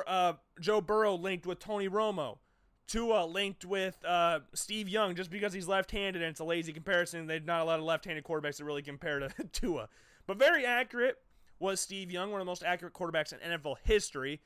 [0.07, 2.37] uh, Joe Burrow linked with Tony Romo.
[2.85, 7.27] Tua linked with uh, Steve Young just because he's left-handed and it's a lazy comparison.
[7.27, 9.89] They've not a lot of left-handed quarterbacks that really compare to Tua.
[10.27, 11.17] But very accurate
[11.59, 14.41] was Steve Young, one of the most accurate quarterbacks in NFL history.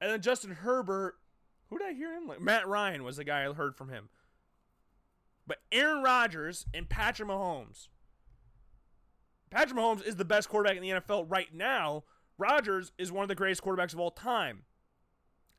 [0.00, 1.14] And then Justin Herbert,
[1.70, 2.30] who did I hear him?
[2.40, 4.08] Matt Ryan was the guy I heard from him.
[5.48, 7.88] But Aaron Rodgers and Patrick Mahomes
[9.50, 12.04] Patrick Mahomes is the best quarterback in the NFL right now.
[12.36, 14.64] Rodgers is one of the greatest quarterbacks of all time.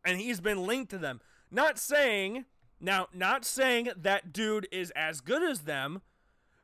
[0.06, 1.20] And he's been linked to them.
[1.52, 2.46] Not saying,
[2.80, 6.02] now, not saying that dude is as good as them,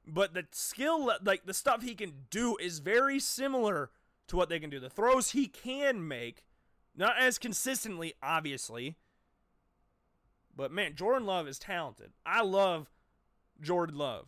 [0.08, 3.90] but the skill, like the stuff he can do, is very similar
[4.28, 4.80] to what they can do.
[4.80, 6.44] The throws he can make
[6.96, 8.96] Not as consistently, obviously.
[10.56, 12.12] But man, Jordan Love is talented.
[12.26, 12.90] I love
[13.62, 14.28] Jordan Love.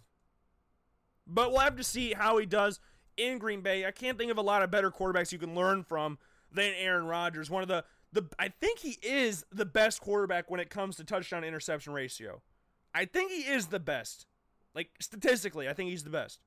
[1.26, 2.80] But we'll have to see how he does
[3.18, 3.86] in Green Bay.
[3.86, 6.18] I can't think of a lot of better quarterbacks you can learn from
[6.52, 7.50] than Aaron Rodgers.
[7.50, 11.04] One of the the I think he is the best quarterback when it comes to
[11.04, 12.42] touchdown interception ratio.
[12.94, 14.26] I think he is the best.
[14.74, 16.40] Like statistically, I think he's the best.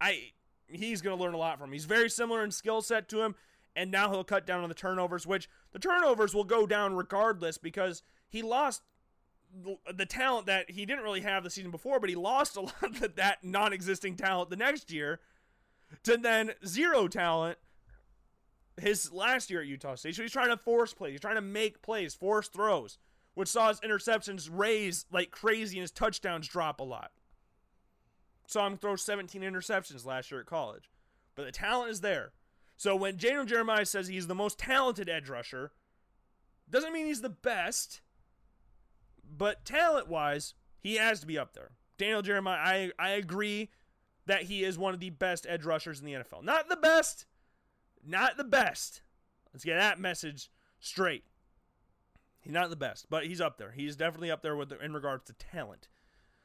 [0.00, 0.32] I
[0.66, 1.74] he's going to learn a lot from him.
[1.74, 3.36] He's very similar in skill set to him
[3.76, 7.58] and now he'll cut down on the turnovers, which the turnovers will go down regardless
[7.58, 8.82] because he lost
[9.92, 13.02] the talent that he didn't really have the season before, but he lost a lot
[13.02, 15.20] of that non existing talent the next year
[16.02, 17.58] to then zero talent
[18.80, 20.16] his last year at Utah State.
[20.16, 22.98] So he's trying to force plays, he's trying to make plays, force throws,
[23.34, 27.12] which saw his interceptions raise like crazy and his touchdowns drop a lot.
[28.46, 30.90] Saw him throw 17 interceptions last year at college.
[31.34, 32.32] But the talent is there.
[32.76, 35.72] So when Daniel Jeremiah says he's the most talented edge rusher,
[36.68, 38.00] doesn't mean he's the best,
[39.36, 41.72] but talent wise, he has to be up there.
[41.98, 43.70] Daniel Jeremiah, I, I agree
[44.26, 46.42] that he is one of the best edge rushers in the NFL.
[46.42, 47.26] Not the best,
[48.04, 49.02] not the best.
[49.52, 51.24] Let's get that message straight.
[52.40, 53.70] He's not the best, but he's up there.
[53.70, 55.88] He's definitely up there with in regards to talent.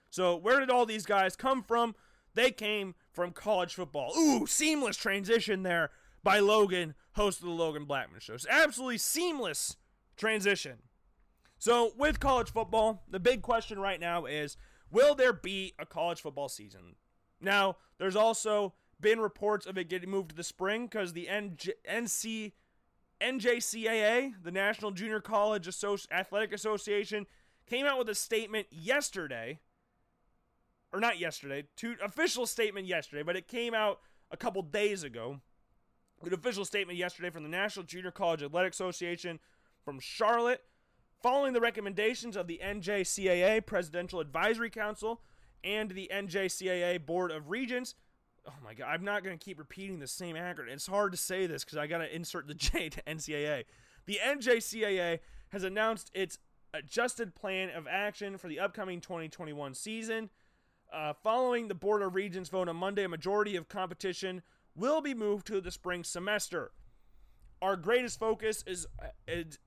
[0.09, 1.95] So where did all these guys come from?
[2.35, 4.13] They came from college football.
[4.17, 5.89] Ooh, seamless transition there
[6.23, 8.33] by Logan, host of the Logan Blackman Show.
[8.33, 9.75] It's absolutely seamless
[10.15, 10.77] transition.
[11.59, 14.57] So, with college football, the big question right now is
[14.89, 16.95] will there be a college football season?
[17.41, 21.71] Now, there's also been reports of it getting moved to the spring because the NJ-
[21.89, 22.53] NC,
[23.21, 27.27] NJCAA, the National Junior College Associ- Athletic Association,
[27.67, 29.59] came out with a statement yesterday,
[30.91, 33.99] or not yesterday, to official statement yesterday, but it came out
[34.31, 35.39] a couple days ago
[36.25, 39.39] an official statement yesterday from the National Junior College Athletic Association
[39.83, 40.63] from Charlotte,
[41.21, 45.21] following the recommendations of the NJCAA Presidential Advisory Council
[45.63, 47.95] and the NJCAA Board of Regents.
[48.47, 50.69] Oh my God, I'm not going to keep repeating the same acronym.
[50.69, 53.65] It's hard to say this because I got to insert the J to NCAA.
[54.05, 56.39] The NJCAA has announced its
[56.73, 60.29] adjusted plan of action for the upcoming 2021 season.
[60.91, 64.41] Uh, following the Board of Regents vote on Monday, a majority of competition
[64.75, 66.71] will be moved to the spring semester.
[67.61, 68.87] Our greatest focus is,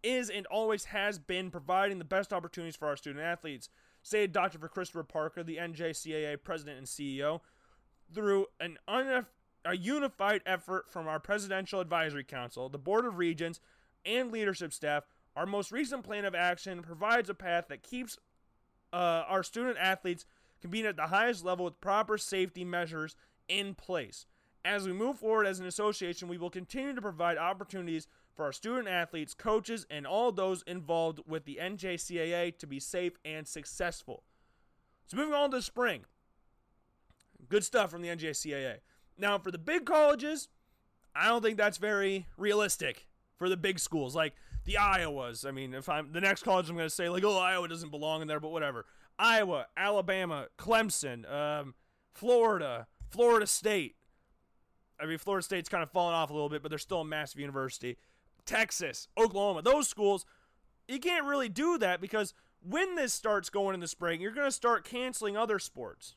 [0.02, 3.68] is and always has been providing the best opportunities for our student athletes,
[4.02, 4.58] said Dr.
[4.68, 7.40] Christopher Parker, the NJCAA president and CEO,
[8.12, 9.26] through an un-
[9.64, 13.60] a unified effort from our Presidential Advisory Council, the Board of Regents,
[14.04, 15.04] and leadership staff.
[15.36, 18.18] Our most recent plan of action provides a path that keeps
[18.92, 20.26] uh, our student athletes
[20.60, 23.16] competing at the highest level with proper safety measures
[23.48, 24.26] in place.
[24.64, 28.52] As we move forward as an association, we will continue to provide opportunities for our
[28.52, 34.22] student athletes, coaches, and all those involved with the NJCAA to be safe and successful.
[35.06, 36.04] So, moving on to spring.
[37.48, 38.78] Good stuff from the NJCAA.
[39.18, 40.48] Now, for the big colleges,
[41.14, 44.34] I don't think that's very realistic for the big schools like
[44.64, 45.46] the Iowas.
[45.46, 47.90] I mean, if I'm the next college, I'm going to say, like, oh, Iowa doesn't
[47.90, 48.86] belong in there, but whatever.
[49.18, 51.74] Iowa, Alabama, Clemson, um,
[52.14, 53.96] Florida, Florida State.
[55.02, 57.04] I mean, Florida State's kind of fallen off a little bit, but they're still a
[57.04, 57.96] massive university.
[58.46, 60.24] Texas, Oklahoma, those schools,
[60.88, 64.46] you can't really do that because when this starts going in the spring, you're going
[64.46, 66.14] to start canceling other sports.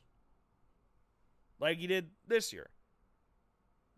[1.58, 2.70] Like you did this year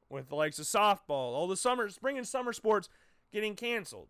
[0.09, 2.89] with the likes of softball, all the summer, spring and summer sports
[3.33, 4.09] getting canceled,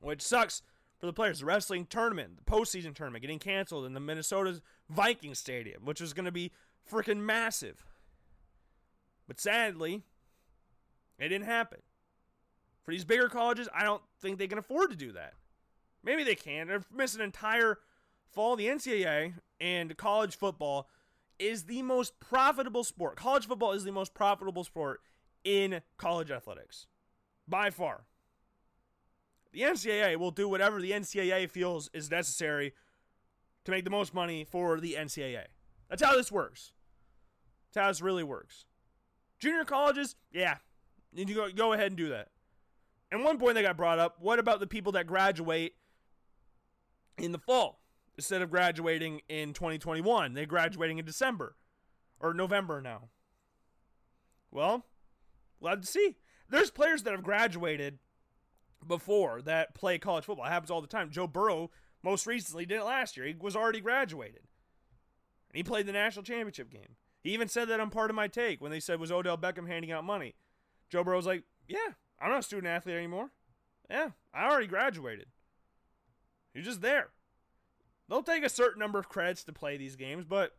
[0.00, 0.62] which sucks
[0.98, 1.40] for the players.
[1.40, 6.12] The wrestling tournament, the postseason tournament getting canceled in the Minnesota Viking Stadium, which is
[6.12, 6.52] going to be
[6.90, 7.84] freaking massive.
[9.28, 10.02] But sadly,
[11.18, 11.80] it didn't happen.
[12.82, 15.34] For these bigger colleges, I don't think they can afford to do that.
[16.02, 16.66] Maybe they can.
[16.66, 17.78] They're missing an entire
[18.32, 18.56] fall.
[18.56, 20.88] The NCAA and college football
[21.38, 23.16] is the most profitable sport.
[23.16, 25.00] College football is the most profitable sport
[25.44, 26.86] in college athletics
[27.46, 28.04] by far.
[29.52, 32.72] The NCAA will do whatever the NCAA feels is necessary
[33.64, 35.44] to make the most money for the NCAA.
[35.88, 36.72] That's how this works.
[37.66, 38.64] That's how this really works.
[39.38, 40.56] Junior colleges, yeah,
[41.12, 42.28] you need to go go ahead and do that.
[43.10, 45.74] And one point that got brought up: what about the people that graduate
[47.16, 47.80] in the fall
[48.16, 50.34] instead of graduating in 2021?
[50.34, 51.56] They're graduating in December
[52.20, 53.08] or November now.
[54.50, 54.86] Well,
[55.60, 56.16] glad to see.
[56.48, 57.98] There's players that have graduated
[58.86, 60.46] before that play college football.
[60.46, 61.10] It happens all the time.
[61.10, 61.70] Joe Burrow
[62.02, 63.26] most recently did it last year.
[63.26, 64.42] He was already graduated.
[65.50, 66.96] And he played the national championship game.
[67.28, 69.68] He even said that on part of my take when they said, Was Odell Beckham
[69.68, 70.34] handing out money?
[70.88, 73.32] Joe Burrow's like, Yeah, I'm not a student athlete anymore.
[73.90, 75.26] Yeah, I already graduated.
[76.54, 77.08] You're just there.
[78.08, 80.56] They'll take a certain number of credits to play these games, but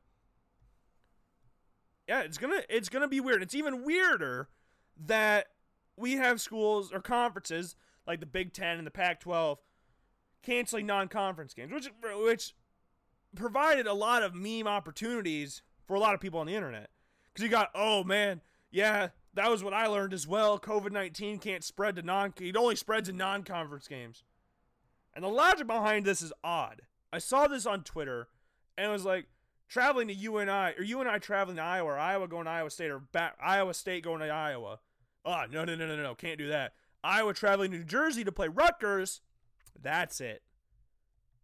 [2.08, 3.42] yeah, it's gonna it's gonna be weird.
[3.42, 4.50] It's even weirder
[5.08, 5.48] that
[5.98, 9.58] we have schools or conferences like the Big Ten and the Pac-12
[10.44, 12.54] canceling non-conference games, which which
[13.36, 16.92] provided a lot of meme opportunities for a lot of people on the internet.
[17.34, 20.60] Because you got, oh man, yeah, that was what I learned as well.
[20.60, 24.24] COVID 19 can't spread to non, it only spreads in non conference games.
[25.16, 26.84] And the logic behind this is odd.
[27.12, 28.28] I saw this on Twitter
[28.78, 29.26] and it was like,
[29.68, 33.00] traveling to UNI, or UNI traveling to Iowa, or Iowa going to Iowa State, or
[33.00, 34.80] back, Iowa State going to Iowa.
[35.26, 36.74] Oh, no, no, no, no, no, can't do that.
[37.04, 39.22] Iowa traveling to New Jersey to play Rutgers.
[39.80, 40.42] That's it.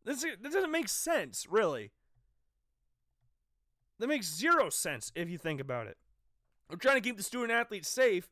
[0.04, 1.92] This, this doesn't make sense, really.
[4.00, 5.98] That makes zero sense if you think about it.
[6.70, 8.30] We're trying to keep the student athletes safe.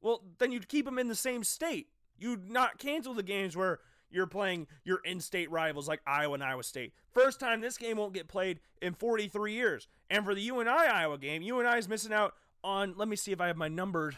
[0.00, 1.88] Well, then you'd keep them in the same state.
[2.18, 3.80] You'd not cancel the games where
[4.10, 6.92] you're playing your in-state rivals like Iowa and Iowa State.
[7.10, 9.88] First time this game won't get played in 43 years.
[10.10, 12.94] And for the UNI Iowa game, UNI is missing out on.
[12.96, 14.14] Let me see if I have my numbers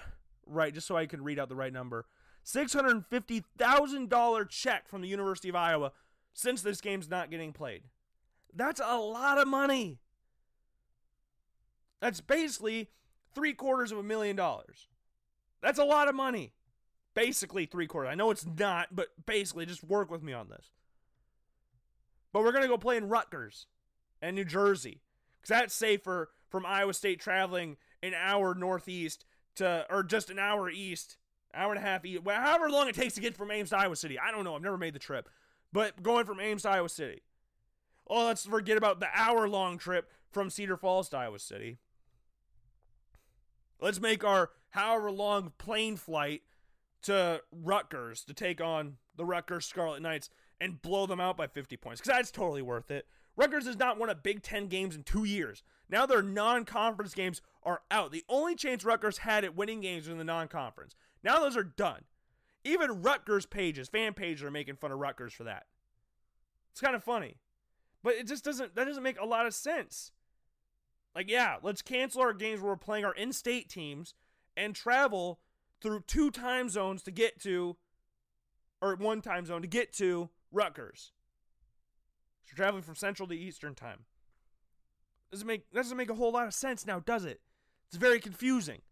[0.47, 2.07] right, just so I can read out the right number.
[2.45, 5.93] $650,000 check from the University of Iowa
[6.35, 7.85] since this game's not getting played.
[8.53, 10.01] That's a lot of money.
[12.01, 12.90] That's basically
[13.34, 14.88] three quarters of a million dollars.
[15.62, 16.53] That's a lot of money.
[17.14, 18.11] Basically, three quarters.
[18.11, 20.70] I know it's not, but basically, just work with me on this.
[22.32, 23.66] But we're going to go play in Rutgers
[24.20, 25.03] and New Jersey
[25.40, 29.24] because that's safer from Iowa State traveling an hour northeast
[29.57, 31.16] to, or just an hour east,
[31.55, 33.97] hour and a half east, however long it takes to get from Ames to Iowa
[33.97, 34.18] City.
[34.18, 34.57] I don't know.
[34.57, 35.28] I've never made the trip.
[35.72, 37.22] But going from Ames to Iowa City.
[38.07, 41.78] Oh, let's forget about the hour long trip from Cedar Falls to Iowa City.
[43.80, 46.42] Let's make our however long plane flight
[47.02, 51.76] to Rutgers to take on the Rutgers Scarlet Knights and blow them out by 50
[51.76, 53.06] points because that's totally worth it.
[53.36, 55.62] Rutgers has not won a Big Ten games in two years.
[55.88, 58.12] Now their non-conference games are out.
[58.12, 60.94] The only chance Rutgers had at winning games was in the non-conference.
[61.22, 62.04] Now those are done.
[62.64, 65.66] Even Rutgers pages, fan pages, are making fun of Rutgers for that.
[66.72, 67.36] It's kind of funny,
[68.02, 68.74] but it just doesn't.
[68.74, 70.12] That doesn't make a lot of sense.
[71.14, 74.14] Like, yeah, let's cancel our games where we're playing our in-state teams
[74.56, 75.40] and travel
[75.80, 77.76] through two time zones to get to,
[78.80, 81.12] or one time zone to get to Rutgers.
[82.44, 84.04] So you're traveling from Central to Eastern time.
[85.30, 87.40] Doesn't make that doesn't make a whole lot of sense now, does it?
[87.88, 88.82] It's very confusing.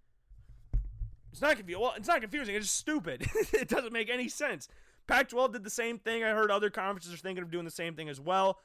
[1.32, 1.80] It's not confusing.
[1.80, 2.54] Well, it's not confusing.
[2.54, 3.26] It's just stupid.
[3.52, 4.68] it doesn't make any sense.
[5.06, 6.22] Pac-12 did the same thing.
[6.22, 8.58] I heard other conferences are thinking of doing the same thing as well.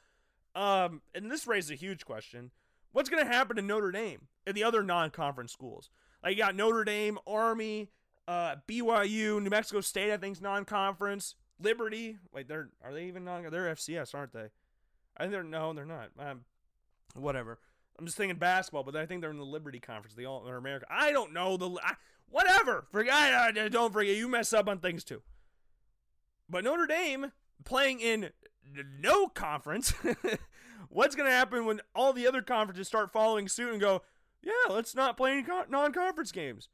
[0.54, 2.50] Um, and this raises a huge question:
[2.98, 5.88] What's going to happen to Notre Dame and the other non-conference schools?
[6.20, 7.92] Like you got Notre Dame, Army,
[8.26, 10.12] uh, BYU, New Mexico State.
[10.12, 11.36] I think's non-conference.
[11.62, 12.18] Liberty.
[12.34, 13.44] Wait, they're are they even non?
[13.52, 14.48] They're FCS, aren't they?
[15.16, 16.08] I think they're no, they're not.
[16.18, 16.40] Um,
[17.14, 17.60] whatever.
[18.00, 20.56] I'm just thinking basketball, but I think they're in the Liberty Conference, the All are
[20.56, 20.86] America.
[20.90, 21.94] I don't know the I,
[22.28, 22.88] whatever.
[22.90, 23.14] Forget.
[23.14, 24.16] i Don't forget.
[24.16, 25.22] You mess up on things too.
[26.50, 27.30] But Notre Dame
[27.64, 28.30] playing in
[29.00, 29.92] no conference.
[30.88, 34.02] What's going to happen when all the other conferences start following suit and go,
[34.42, 36.68] yeah, let's not play any non-conference games?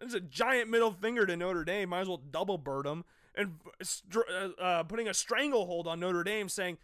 [0.00, 1.90] It's a giant middle finger to Notre Dame.
[1.90, 3.04] Might as well double bird them
[3.34, 6.78] and uh, uh, putting a stranglehold on Notre Dame, saying,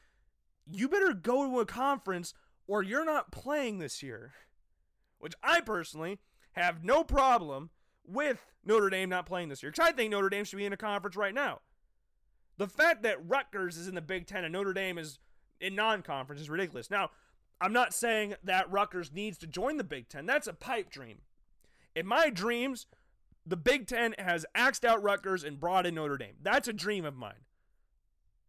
[0.71, 2.35] "You better go to a conference
[2.67, 4.35] or you're not playing this year."
[5.19, 6.19] Which I personally
[6.53, 7.71] have no problem
[8.07, 10.73] with Notre Dame not playing this year because I think Notre Dame should be in
[10.73, 11.61] a conference right now.
[12.59, 15.19] The fact that Rutgers is in the Big Ten and Notre Dame is
[15.61, 16.91] in non-conference is ridiculous.
[16.91, 17.11] Now,
[17.61, 20.27] I'm not saying that Rutgers needs to join the Big Ten.
[20.27, 21.19] That's a pipe dream.
[21.95, 22.87] In my dreams,
[23.47, 26.37] the Big Ten has axed out Rutgers and brought in Notre Dame.
[26.43, 27.45] That's a dream of mine.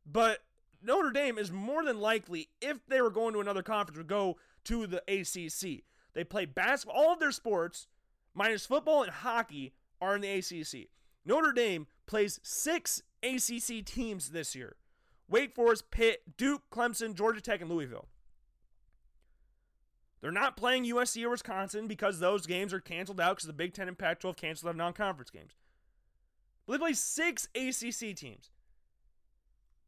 [0.05, 0.39] But
[0.82, 4.38] Notre Dame is more than likely, if they were going to another conference, would go
[4.66, 5.84] to the ACC.
[6.14, 7.01] They play basketball.
[7.01, 7.88] All of their sports,
[8.34, 10.89] minus football and hockey, are in the ACC.
[11.26, 14.76] Notre Dame plays six ACC teams this year
[15.30, 18.08] Wake Forest, Pitt, Duke, Clemson, Georgia Tech, and Louisville.
[20.22, 23.74] They're not playing USC or Wisconsin because those games are canceled out because the Big
[23.74, 25.53] Ten and Pac 12 canceled out non conference games.
[26.66, 28.49] But they play six ACC teams.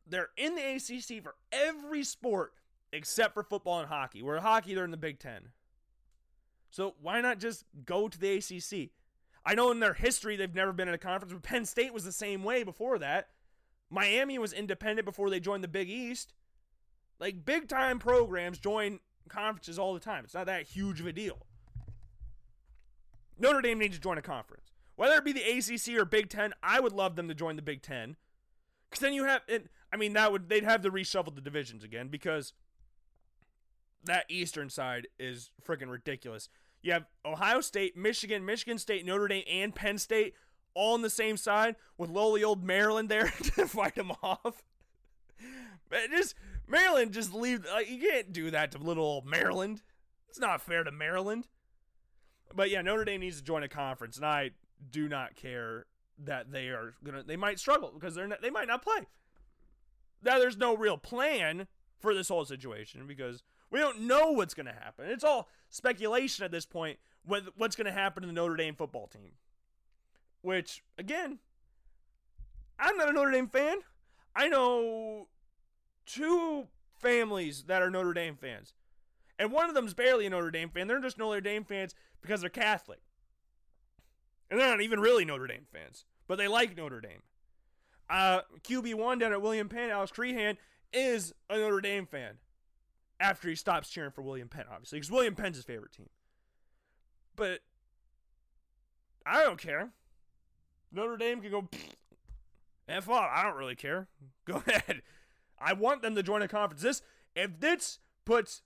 [0.05, 2.53] They're in the ACC for every sport
[2.91, 4.21] except for football and hockey.
[4.21, 5.49] Where hockey, they're in the Big Ten.
[6.71, 8.91] So why not just go to the ACC?
[9.45, 12.03] I know in their history they've never been in a conference, but Penn State was
[12.03, 13.29] the same way before that.
[13.89, 16.33] Miami was independent before they joined the Big East.
[17.19, 20.23] Like big time programs join conferences all the time.
[20.23, 21.45] It's not that huge of a deal.
[23.37, 24.71] Notre Dame needs to join a conference.
[24.95, 27.61] Whether it be the ACC or Big Ten, I would love them to join the
[27.61, 28.17] Big Ten.
[28.89, 31.83] Because then you have, it, I mean, that would they'd have to reshuffle the divisions
[31.83, 32.53] again because
[34.03, 36.49] that Eastern side is freaking ridiculous.
[36.81, 40.33] You have Ohio State, Michigan, Michigan State, Notre Dame, and Penn State
[40.73, 43.25] all on the same side with lowly old Maryland there
[43.55, 44.63] to fight them off.
[46.09, 46.35] Just
[46.67, 47.65] Maryland, just leave.
[47.65, 49.81] Like, you can't do that to little old Maryland.
[50.29, 51.47] It's not fair to Maryland.
[52.55, 54.51] But yeah, Notre Dame needs to join a conference, and I
[54.91, 55.85] do not care
[56.23, 57.23] that they are gonna.
[57.23, 59.07] They might struggle because they're not, they might not play.
[60.23, 61.67] Now there's no real plan
[61.99, 65.05] for this whole situation because we don't know what's going to happen.
[65.09, 68.75] It's all speculation at this point with what's going to happen to the Notre Dame
[68.75, 69.31] football team.
[70.41, 71.39] Which, again,
[72.79, 73.79] I'm not a Notre Dame fan.
[74.35, 75.27] I know
[76.05, 76.67] two
[76.97, 78.73] families that are Notre Dame fans.
[79.37, 80.87] And one of them's barely a Notre Dame fan.
[80.87, 82.99] They're just Notre Dame fans because they're Catholic.
[84.49, 87.21] And they're not even really Notre Dame fans, but they like Notre Dame.
[88.09, 90.57] Uh, QB1 down at William Penn, Alex Crehan,
[90.91, 92.39] is a Notre Dame fan
[93.19, 96.09] after he stops cheering for William Penn, obviously, because William Penn's his favorite team.
[97.35, 97.59] But
[99.25, 99.89] I don't care.
[100.91, 101.67] Notre Dame can go
[102.87, 103.29] F off.
[103.33, 104.07] I don't really care.
[104.45, 105.03] Go ahead.
[105.59, 106.81] I want them to join a conference.
[106.81, 107.01] This
[107.35, 108.63] if this puts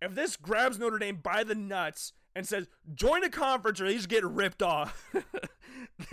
[0.00, 4.06] if this grabs Notre Dame by the nuts and says join a conference or he's
[4.06, 5.14] getting ripped off.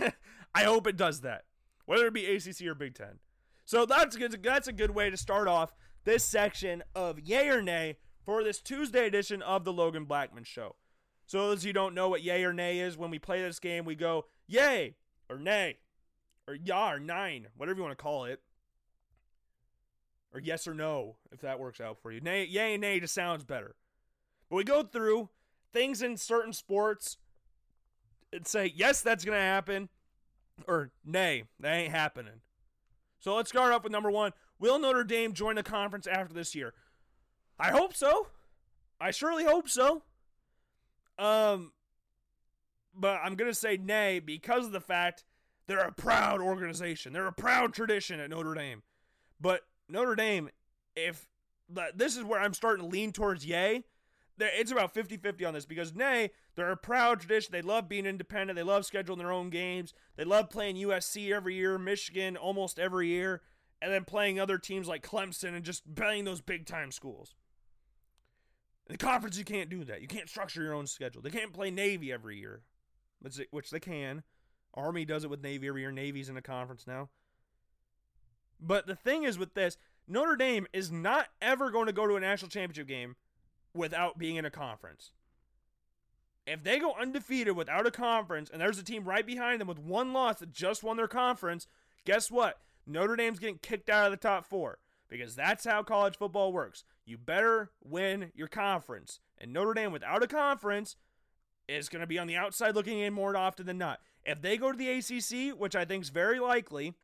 [0.54, 1.44] I hope it does that.
[1.86, 3.18] Whether it be ACC or Big Ten.
[3.64, 4.40] So that's good.
[4.42, 5.74] That's a good way to start off
[6.04, 10.76] this section of Yay or Nay for this Tuesday edition of the Logan Blackman Show.
[11.26, 13.84] So, those you don't know what Yay or Nay is, when we play this game,
[13.84, 14.96] we go Yay
[15.28, 15.78] or Nay
[16.48, 18.40] or Ya or Nine, whatever you want to call it.
[20.32, 22.20] Or yes or no, if that works out for you.
[22.20, 23.74] Nay, yay nay just sounds better.
[24.48, 25.28] But we go through
[25.72, 27.16] things in certain sports
[28.32, 29.88] and say, yes, that's going to happen,
[30.68, 32.42] or nay, that ain't happening.
[33.18, 34.32] So let's start off with number one.
[34.60, 36.74] Will Notre Dame join the conference after this year?
[37.58, 38.28] I hope so.
[39.00, 40.02] I surely hope so.
[41.18, 41.72] Um,
[42.94, 45.24] but I'm gonna say nay because of the fact
[45.66, 47.12] they're a proud organization.
[47.12, 48.82] They're a proud tradition at Notre Dame.
[49.40, 50.50] But Notre Dame,
[50.94, 51.26] if
[51.94, 53.84] this is where I'm starting to lean towards yay,
[54.38, 57.52] it's about 50 50 on this because, nay, they're a proud tradition.
[57.52, 58.56] They love being independent.
[58.56, 59.94] They love scheduling their own games.
[60.16, 63.42] They love playing USC every year, Michigan almost every year
[63.82, 67.34] and then playing other teams like Clemson and just playing those big time schools.
[68.86, 70.02] In the conference, you can't do that.
[70.02, 71.22] You can't structure your own schedule.
[71.22, 72.62] They can't play Navy every year,
[73.50, 74.22] which they can.
[74.74, 75.92] Army does it with Navy every year.
[75.92, 77.08] Navy's in a conference now.
[78.60, 82.16] But the thing is with this, Notre Dame is not ever going to go to
[82.16, 83.16] a national championship game
[83.72, 85.12] without being in a conference.
[86.46, 89.78] If they go undefeated without a conference and there's a team right behind them with
[89.78, 91.68] one loss that just won their conference,
[92.04, 92.58] guess what?
[92.92, 94.78] Notre Dame's getting kicked out of the top four
[95.08, 96.84] because that's how college football works.
[97.04, 99.20] You better win your conference.
[99.38, 100.96] And Notre Dame, without a conference,
[101.68, 104.00] is going to be on the outside looking in more often than not.
[104.24, 106.94] If they go to the ACC, which I think is very likely,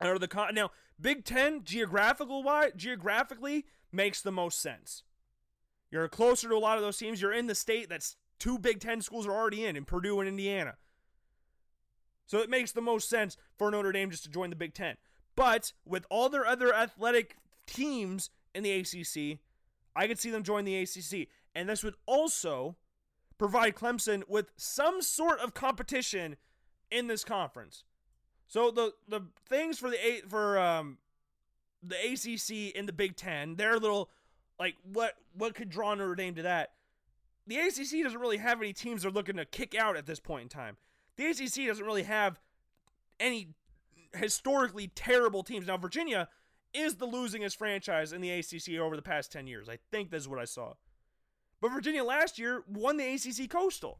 [0.00, 5.02] or the con- now Big Ten geographical wise, geographically makes the most sense.
[5.90, 7.20] You're closer to a lot of those teams.
[7.20, 10.28] You're in the state that's two Big Ten schools are already in, in Purdue and
[10.28, 10.76] Indiana.
[12.32, 14.96] So it makes the most sense for Notre Dame just to join the Big Ten.
[15.36, 19.38] But with all their other athletic teams in the ACC,
[19.94, 21.28] I could see them join the ACC.
[21.54, 22.76] And this would also
[23.36, 26.36] provide Clemson with some sort of competition
[26.90, 27.84] in this conference.
[28.48, 30.96] So the the things for the for um
[31.82, 34.08] the ACC and the Big Ten, they're little
[34.58, 36.72] like what what could draw Notre Dame to that?
[37.46, 40.44] The ACC doesn't really have any teams they're looking to kick out at this point
[40.44, 40.78] in time
[41.22, 42.40] the ACC doesn't really have
[43.20, 43.54] any
[44.14, 45.66] historically terrible teams.
[45.66, 46.28] Now, Virginia
[46.74, 49.68] is the losingest franchise in the ACC over the past 10 years.
[49.68, 50.74] I think that's what I saw.
[51.60, 53.98] But Virginia last year won the ACC Coastal.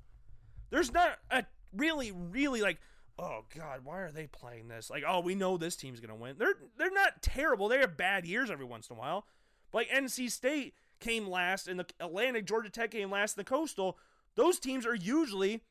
[0.71, 2.79] There's not a really, really like,
[3.19, 4.91] oh God, why are they playing this?
[4.91, 6.37] Like, oh, we know this team's gonna win.
[6.39, 7.69] They're they're not terrible.
[7.69, 9.27] They have bad years every once in a while.
[9.71, 13.49] But like NC State came last, and the Atlantic Georgia Tech came last in the
[13.49, 13.99] Coastal.
[14.35, 15.63] Those teams are usually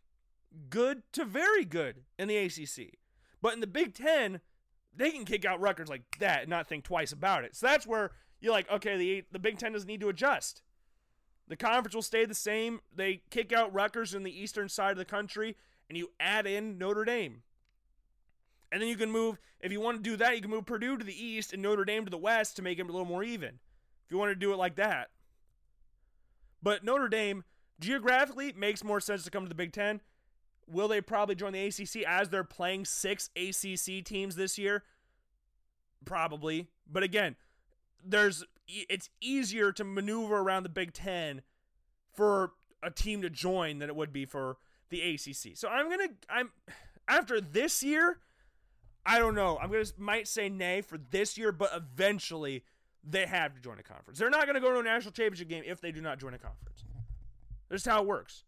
[0.70, 2.98] good to very good in the ACC.
[3.42, 4.42] But in the Big Ten,
[4.96, 7.56] they can kick out records like that and not think twice about it.
[7.56, 10.62] So that's where you're like, okay, the the Big Ten doesn't need to adjust.
[11.48, 12.80] The conference will stay the same.
[12.96, 15.58] They kick out Rutgers in the eastern side of the country,
[15.90, 17.44] and you add in Notre Dame.
[18.72, 20.98] And then you can move, if you want to do that, you can move Purdue
[20.98, 23.24] to the east and Notre Dame to the west to make it a little more
[23.24, 23.60] even.
[24.06, 25.10] If you want to do it like that.
[26.64, 27.44] But Notre Dame,
[27.80, 30.00] geographically, makes more sense to come to the Big Ten.
[30.68, 34.84] Will they probably join the ACC as they're playing six ACC teams this year?
[36.06, 36.68] Probably.
[36.90, 37.36] But again,
[38.04, 41.42] there's it's easier to maneuver around the Big 10
[42.14, 42.52] for
[42.82, 44.58] a team to join than it would be for
[44.90, 45.56] the ACC.
[45.56, 46.52] So I'm going to I'm
[47.08, 48.20] after this year,
[49.06, 49.58] I don't know.
[49.62, 52.64] I'm going to might say nay for this year, but eventually
[53.04, 54.20] they have to join a conference.
[54.20, 56.34] They're not going to go to a national championship game if they do not join
[56.34, 56.84] a conference.
[57.70, 58.44] That's how it works.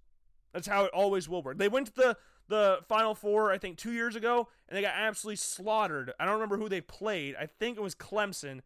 [0.53, 1.57] That's how it always will work.
[1.57, 2.17] They went to the
[2.49, 6.11] the Final Four, I think, two years ago, and they got absolutely slaughtered.
[6.19, 7.35] I don't remember who they played.
[7.39, 8.61] I think it was Clemson.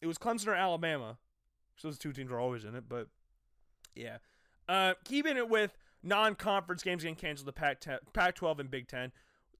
[0.00, 1.18] It was Clemson or Alabama.
[1.76, 3.08] So those two teams are always in it, but
[3.94, 4.18] yeah.
[4.68, 9.12] Uh, keeping it with non-conference games getting canceled, the Pac Pac-12 and Big Ten.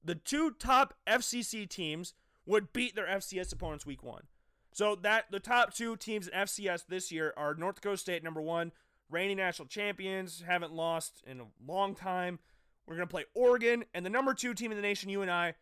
[0.04, 2.14] The two top FCS teams
[2.46, 4.24] would beat their FCS opponents week one.
[4.72, 8.40] So that the top two teams in FCS this year are North Dakota State number
[8.40, 8.72] one,
[9.10, 12.38] reigning national champions, haven't lost in a long time.
[12.86, 15.54] We're gonna play Oregon, and the number two team in the nation, UNI.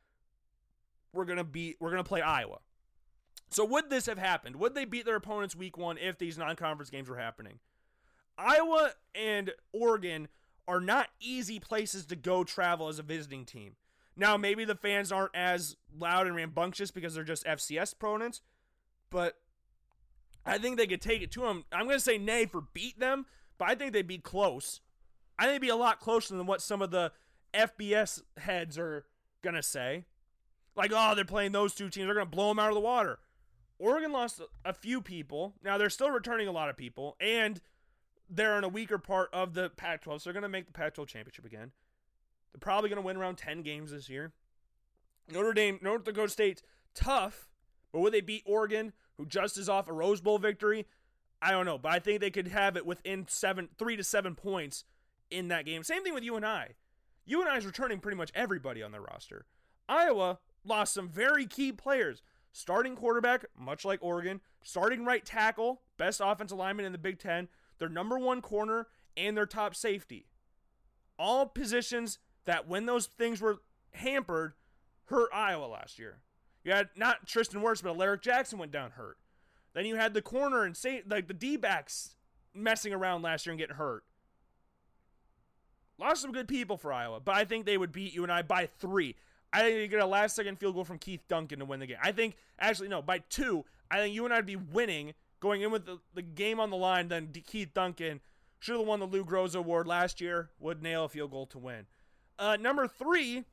[1.13, 1.77] we're gonna beat.
[1.81, 2.59] We're gonna play Iowa.
[3.49, 4.57] So would this have happened?
[4.57, 7.61] Would they beat their opponents week one if these non-conference games were happening?
[8.37, 10.29] Iowa and Oregon
[10.69, 13.77] are not easy places to go travel as a visiting team.
[14.17, 18.43] Now, maybe the fans aren't as loud and rambunctious because they're just FCS opponents,
[19.11, 19.39] but
[20.47, 21.65] I think they could take it to them.
[21.73, 23.27] I'm going to say nay for beat them,
[23.59, 24.81] but I think they'd be close.
[25.39, 27.13] I think it'd be a lot closer than what some of the
[27.53, 29.05] FBS heads are
[29.43, 30.05] going to say.
[30.77, 32.07] Like, oh, they're playing those two teams.
[32.07, 33.19] They're going to blow them out of the water.
[33.79, 35.55] Oregon lost a few people.
[35.63, 37.61] Now, they're still returning a lot of people, and
[38.29, 40.73] they're in a weaker part of the Pac 12, so they're going to make the
[40.73, 41.73] Pac 12 championship again.
[42.53, 44.33] They're probably going to win around 10 games this year.
[45.31, 46.63] Notre Dame, North Dakota State,
[46.95, 47.49] tough,
[47.93, 50.87] but would they beat Oregon, who just is off a Rose Bowl victory?
[51.41, 54.35] I don't know, but I think they could have it within seven, three to seven
[54.35, 54.85] points
[55.31, 55.83] in that game.
[55.83, 56.75] Same thing with UNI.
[57.27, 59.47] UNI is returning pretty much everybody on their roster.
[59.89, 62.23] Iowa lost some very key players.
[62.53, 64.41] Starting quarterback, much like Oregon.
[64.63, 67.49] Starting right tackle, best offensive lineman in the Big Ten.
[67.79, 68.87] Their number one corner
[69.17, 70.27] and their top safety.
[71.19, 73.59] All positions that, when those things were
[73.93, 74.55] hampered,
[75.07, 76.21] hurt Iowa last year.
[76.67, 79.19] You had not Tristan Wirfs, but Alaric Jackson went down hurt.
[79.73, 82.17] Then you had the corner and say like the D backs
[82.53, 84.03] messing around last year and getting hurt.
[85.97, 89.15] Lost some good people for Iowa, but I think they would beat UNI by three.
[89.53, 91.87] I think they get a last second field goal from Keith Duncan to win the
[91.87, 91.99] game.
[92.03, 93.65] I think actually no, by two.
[93.89, 97.07] I think UNI'd be winning going in with the, the game on the line.
[97.07, 98.21] Then Keith Duncan
[98.59, 100.51] should have won the Lou Groza Award last year.
[100.59, 101.87] Would nail a field goal to win.
[102.41, 103.45] Uh, number three,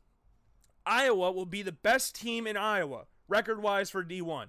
[0.86, 4.47] Iowa will be the best team in Iowa, record wise for D1.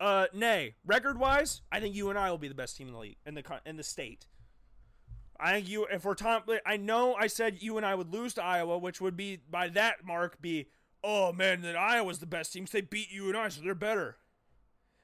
[0.00, 3.16] Uh, nay, record wise, I think UNI will be the best team in the league
[3.26, 4.26] in the in the state.
[5.38, 8.78] I think you, if we're Tom, I know I said UNI would lose to Iowa,
[8.78, 10.68] which would be by that mark be,
[11.02, 12.66] oh man, then Iowa's the best team.
[12.66, 14.16] So they beat UNI, so they're better.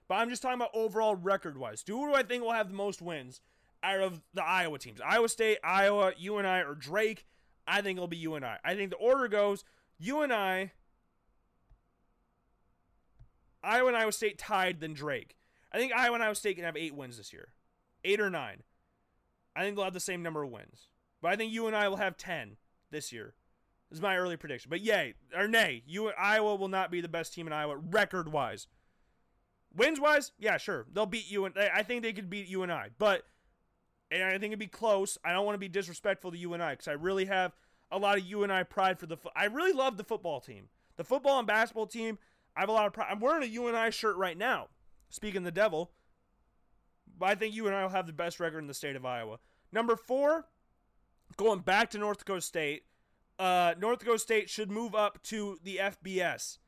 [0.08, 1.82] But I'm just talking about overall record wise.
[1.86, 3.40] Who do I think will have the most wins
[3.82, 5.00] out of the Iowa teams?
[5.00, 7.26] Iowa State, Iowa, UNI, or Drake?
[7.66, 8.46] I think it'll be UNI.
[8.64, 9.64] I think the order goes
[9.98, 10.72] UNI,
[13.62, 15.36] Iowa and Iowa State tied, then Drake.
[15.72, 17.48] I think Iowa and Iowa State can have eight wins this year,
[18.04, 18.62] eight or nine.
[19.54, 20.88] I think they'll have the same number of wins,
[21.20, 22.56] but I think UNI will have ten
[22.90, 23.34] this year.
[23.90, 24.68] This is my early prediction.
[24.68, 28.30] But yay or nay, you Iowa will not be the best team in Iowa record
[28.30, 28.66] wise.
[29.74, 31.44] Wins wise, yeah, sure, they'll beat you.
[31.44, 33.24] And I think they could beat UNI But
[34.10, 35.18] and I think it'd be close.
[35.24, 37.56] I don't want to be disrespectful to UNI because I really have
[37.90, 39.16] a lot of UNI pride for the.
[39.16, 42.18] Fo- I really love the football team, the football and basketball team.
[42.56, 43.08] I have a lot of pride.
[43.10, 44.68] I'm wearing a UNI shirt right now.
[45.08, 45.92] Speaking the devil,
[47.18, 49.38] but I think UNI will have the best record in the state of Iowa.
[49.72, 50.46] Number four,
[51.36, 52.84] going back to North Dakota State.
[53.38, 56.58] Uh, North Dakota State should move up to the FBS.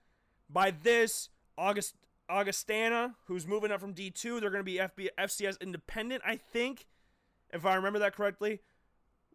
[0.50, 1.94] By this, August
[2.28, 6.86] Augustana, who's moving up from D2, they're going to be FB, FCS independent, I think,
[7.50, 8.60] if I remember that correctly,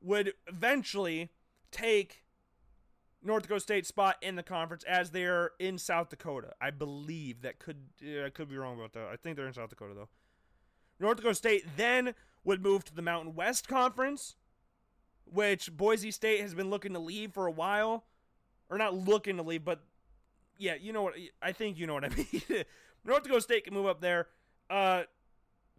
[0.01, 1.31] would eventually
[1.73, 2.23] take
[3.23, 6.53] North Dakota State spot in the conference as they're in South Dakota.
[6.61, 7.77] I believe that could
[8.25, 9.07] I could be wrong about that.
[9.11, 10.09] I think they're in South Dakota though.
[10.99, 12.13] North Dakota State then
[12.43, 14.35] would move to the Mountain West Conference,
[15.25, 18.05] which Boise State has been looking to leave for a while,
[18.69, 19.81] or not looking to leave, but
[20.57, 22.63] yeah, you know what I think you know what I mean.
[23.05, 24.27] North Dakota State can move up there.
[24.69, 25.03] Uh,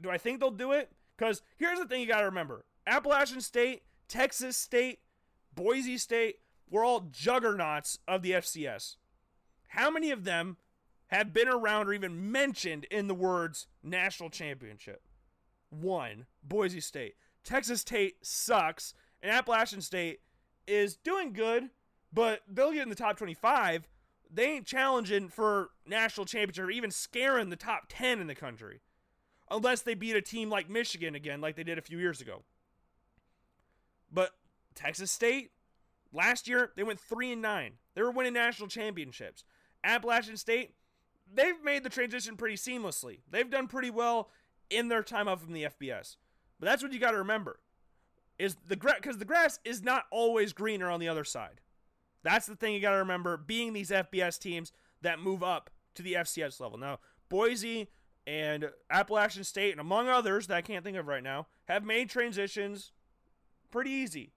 [0.01, 0.90] do I think they'll do it?
[1.16, 5.01] Because here's the thing you got to remember: Appalachian State, Texas State,
[5.55, 6.36] Boise State
[6.70, 8.96] were all juggernauts of the FCS.
[9.68, 10.57] How many of them
[11.09, 15.02] have been around or even mentioned in the words national championship?
[15.70, 17.14] One, Boise State.
[17.44, 20.20] Texas State sucks, and Appalachian State
[20.66, 21.70] is doing good,
[22.12, 23.86] but they'll get in the top 25.
[24.32, 28.80] They ain't challenging for national championship or even scaring the top 10 in the country.
[29.50, 32.42] Unless they beat a team like Michigan again, like they did a few years ago.
[34.11, 34.30] But
[34.75, 35.51] Texas State,
[36.12, 37.72] last year, they went 3 and 9.
[37.95, 39.45] They were winning national championships.
[39.83, 40.75] Appalachian State,
[41.33, 43.20] they've made the transition pretty seamlessly.
[43.31, 44.31] They've done pretty well
[44.70, 46.16] in their time up from the FBS.
[46.59, 47.61] But that's what you got to remember
[48.39, 51.61] is the grass because the grass is not always greener on the other side.
[52.22, 53.37] That's the thing you got to remember.
[53.37, 54.72] Being these FBS teams
[55.03, 56.99] that move up to the FCS level now,
[57.29, 57.91] Boise
[58.27, 62.09] and Appalachian State and among others that I can't think of right now have made
[62.09, 62.93] transitions
[63.70, 64.33] pretty easy.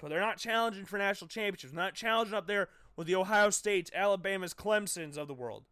[0.00, 1.72] But they're not challenging for national championships.
[1.72, 5.64] Not challenging up there with the Ohio States, Alabama's, Clemson's of the world.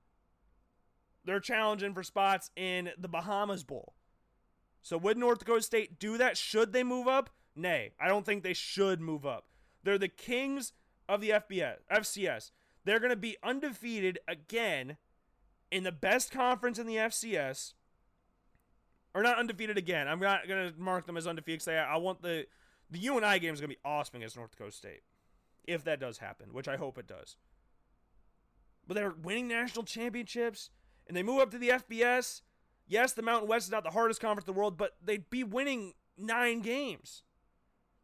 [1.24, 3.94] They're challenging for spots in the Bahamas Bowl.
[4.82, 6.36] So would North Dakota State do that?
[6.36, 7.30] Should they move up?
[7.54, 9.46] Nay, I don't think they should move up.
[9.82, 10.72] They're the kings
[11.08, 12.50] of the FBS, FCS.
[12.84, 14.96] They're going to be undefeated again
[15.70, 17.74] in the best conference in the FCS.
[19.14, 20.06] Or not undefeated again.
[20.06, 22.46] I'm not going to mark them as undefeated I, I want the
[22.90, 25.02] the UNI game is going to be awesome against North Dakota State.
[25.64, 27.36] If that does happen, which I hope it does.
[28.86, 30.70] But they're winning national championships
[31.06, 32.40] and they move up to the FBS
[32.88, 35.44] Yes, the Mountain West is not the hardest conference in the world, but they'd be
[35.44, 37.22] winning nine games.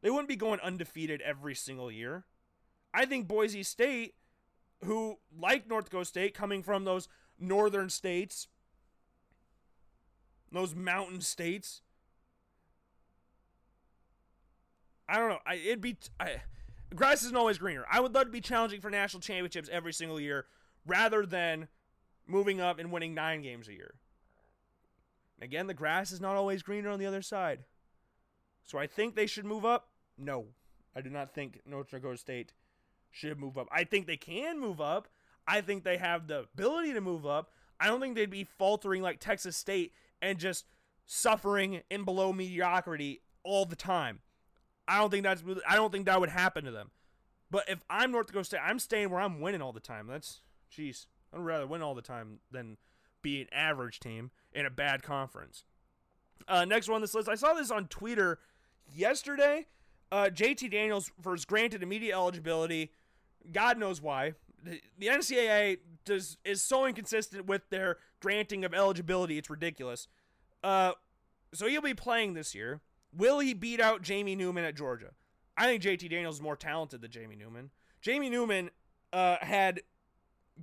[0.03, 2.27] They wouldn't be going undefeated every single year.
[2.93, 4.15] I think Boise State,
[4.85, 7.09] who, like North Dakota State, coming from those
[7.39, 8.47] northern states,
[10.53, 11.81] those mountain states,
[15.09, 15.39] I don't know.
[15.47, 15.97] I, it'd be.
[16.19, 16.43] I,
[16.95, 17.85] grass isn't always greener.
[17.91, 20.47] I would love to be challenging for national championships every single year
[20.87, 21.69] rather than
[22.27, 23.95] moving up and winning nine games a year.
[25.41, 27.61] Again, the grass is not always greener on the other side.
[28.63, 29.89] So I think they should move up.
[30.17, 30.47] No,
[30.97, 32.53] I do not think North Dakota State
[33.11, 33.69] should move up.
[33.71, 35.09] I think they can move up.
[35.47, 37.51] I think they have the ability to move up.
[37.79, 39.93] I don't think they'd be faltering like Texas State
[40.23, 40.65] and just
[41.05, 44.21] suffering in below mediocrity all the time.
[44.87, 46.91] I don't think that's I don't think that would happen to them.
[47.51, 50.07] But if I'm North Dakota State, I'm staying where I'm winning all the time.
[50.07, 50.41] That's
[50.73, 51.07] jeez.
[51.33, 52.77] I'd rather win all the time than
[53.23, 55.65] be an average team in a bad conference.
[56.47, 58.39] Uh, next one on this list, I saw this on Twitter
[58.93, 59.67] yesterday.
[60.13, 62.93] Uh, JT Daniels was granted immediate eligibility.
[63.51, 64.35] God knows why.
[64.63, 69.39] The, NCAA does is so inconsistent with their granting of eligibility.
[69.39, 70.09] It's ridiculous.
[70.63, 70.93] Uh,
[71.53, 72.81] so he'll be playing this year.
[73.17, 75.11] Will he beat out Jamie Newman at Georgia?
[75.57, 77.71] I think JT Daniels is more talented than Jamie Newman.
[78.01, 78.71] Jamie Newman
[79.13, 79.83] uh, had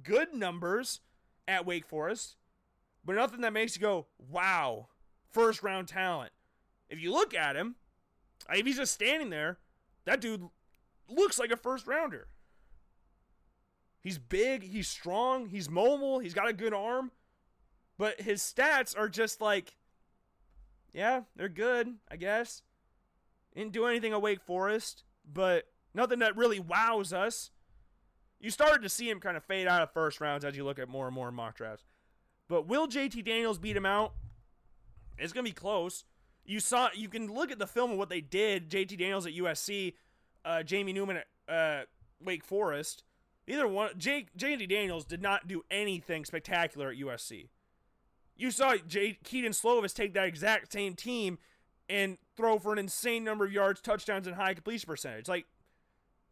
[0.04, 1.00] good numbers
[1.48, 2.36] at Wake Forest
[3.04, 4.88] but nothing that makes you go, wow,
[5.32, 6.32] first round talent.
[6.90, 7.76] If you look at him,
[8.50, 9.58] if he's just standing there,
[10.06, 10.48] that dude
[11.08, 12.28] looks like a first rounder.
[14.02, 17.12] He's big, he's strong, he's mobile, he's got a good arm,
[17.98, 19.76] but his stats are just like,
[20.94, 22.62] yeah, they're good, I guess.
[23.56, 27.52] Didn't do anything at Wake Forest, but nothing that really wows us.
[28.40, 30.80] You started to see him kind of fade out of first rounds as you look
[30.80, 31.84] at more and more mock drafts.
[32.48, 34.14] But will JT Daniels beat him out?
[35.18, 36.04] It's gonna be close.
[36.44, 36.90] You saw.
[36.94, 38.70] You can look at the film of what they did.
[38.70, 39.94] JT Daniels at USC,
[40.44, 41.18] uh, Jamie Newman
[41.48, 41.86] at uh,
[42.24, 43.04] Wake Forest.
[43.48, 43.92] Either one.
[43.98, 47.50] Jake JT Daniels did not do anything spectacular at USC.
[48.42, 51.38] You saw J- Kedon Slovis take that exact same team
[51.88, 55.28] and throw for an insane number of yards, touchdowns, and high completion percentage.
[55.28, 55.46] Like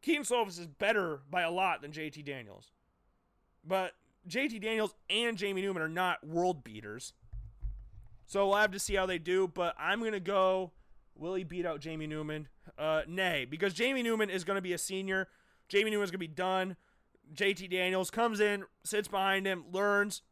[0.02, 2.72] Kedon Slovis is better by a lot than JT Daniels.
[3.64, 3.92] But
[4.28, 7.14] JT Daniels and Jamie Newman are not world beaters.
[8.26, 10.72] So we'll have to see how they do, but I'm going to go.
[11.16, 12.48] Will he beat out Jamie Newman?
[12.76, 15.28] Uh, nay, because Jamie Newman is going to be a senior.
[15.68, 16.76] Jamie Newman's going to be done.
[17.36, 20.24] JT Daniels comes in, sits behind him, learns,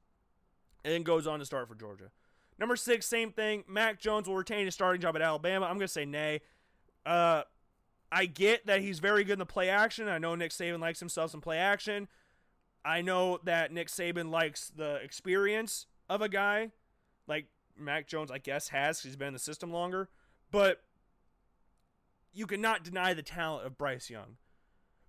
[0.84, 2.12] and then goes on to start for Georgia.
[2.60, 3.64] Number six, same thing.
[3.68, 5.66] Mac Jones will retain his starting job at Alabama.
[5.66, 6.42] I'm going to say nay.
[7.06, 7.44] Uh,
[8.12, 10.08] I get that he's very good in the play action.
[10.08, 12.08] I know Nick Saban likes himself some play action.
[12.84, 16.72] I know that Nick Saban likes the experience of a guy
[17.28, 17.48] like
[17.78, 19.02] Mac Jones, I guess, has.
[19.02, 20.10] He's been in the system longer.
[20.52, 20.82] But
[22.34, 24.38] you cannot deny the talent of Bryce Young.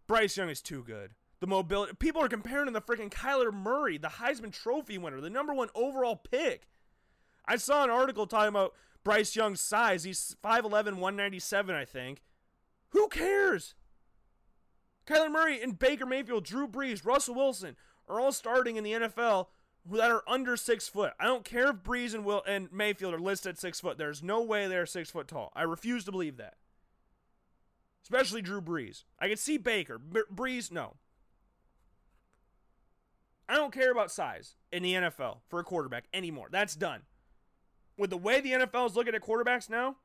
[0.07, 1.13] Bryce Young is too good.
[1.41, 1.93] The mobility.
[1.99, 6.17] People are comparing to freaking Kyler Murray, the Heisman Trophy winner, the number one overall
[6.17, 6.69] pick.
[7.47, 8.75] I saw an article talking about
[9.05, 10.05] Bryce Young's size.
[10.05, 12.23] He's 5'11, 197, I think.
[12.91, 13.75] Who cares?
[15.07, 17.77] Kyler Murray and Baker Mayfield, Drew Brees, Russell Wilson
[18.09, 19.47] are all starting in the NFL
[19.91, 21.13] that are under six foot.
[21.21, 23.97] I don't care if Brees and Will and Mayfield are listed six foot.
[23.97, 25.53] There's no way they're six foot tall.
[25.55, 26.55] I refuse to believe that.
[28.03, 29.05] especially Drew Brees.
[29.19, 29.99] I can see Baker.
[29.99, 30.97] B- Brees, no.
[33.49, 36.49] I don't care about size in the NFL for a quarterback anymore.
[36.51, 37.03] That's done.
[37.97, 39.97] With the way the NFL is looking at quarterbacks now,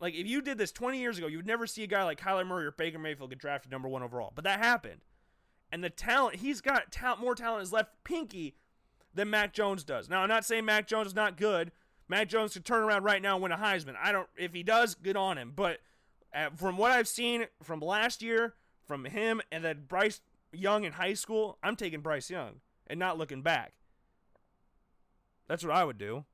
[0.00, 2.20] like if you did this 20 years ago, you would never see a guy like
[2.20, 4.32] Kyler Murray or Baker Mayfield get drafted number one overall.
[4.34, 5.00] But that happened.
[5.72, 8.56] And the talent, he's got talent, more talent his left pinky
[9.12, 10.08] than Mac Jones does.
[10.08, 11.72] Now, I'm not saying Mac Jones is not good.
[12.08, 13.96] Mac Jones could turn around right now and win a Heisman.
[14.00, 15.52] I don't, if he does, good on him.
[15.56, 15.80] But
[16.32, 18.54] uh, from what I've seen from last year,
[18.86, 20.20] from him and then Bryce
[20.52, 23.74] Young in high school, I'm taking Bryce Young and not looking back.
[25.48, 26.24] That's what I would do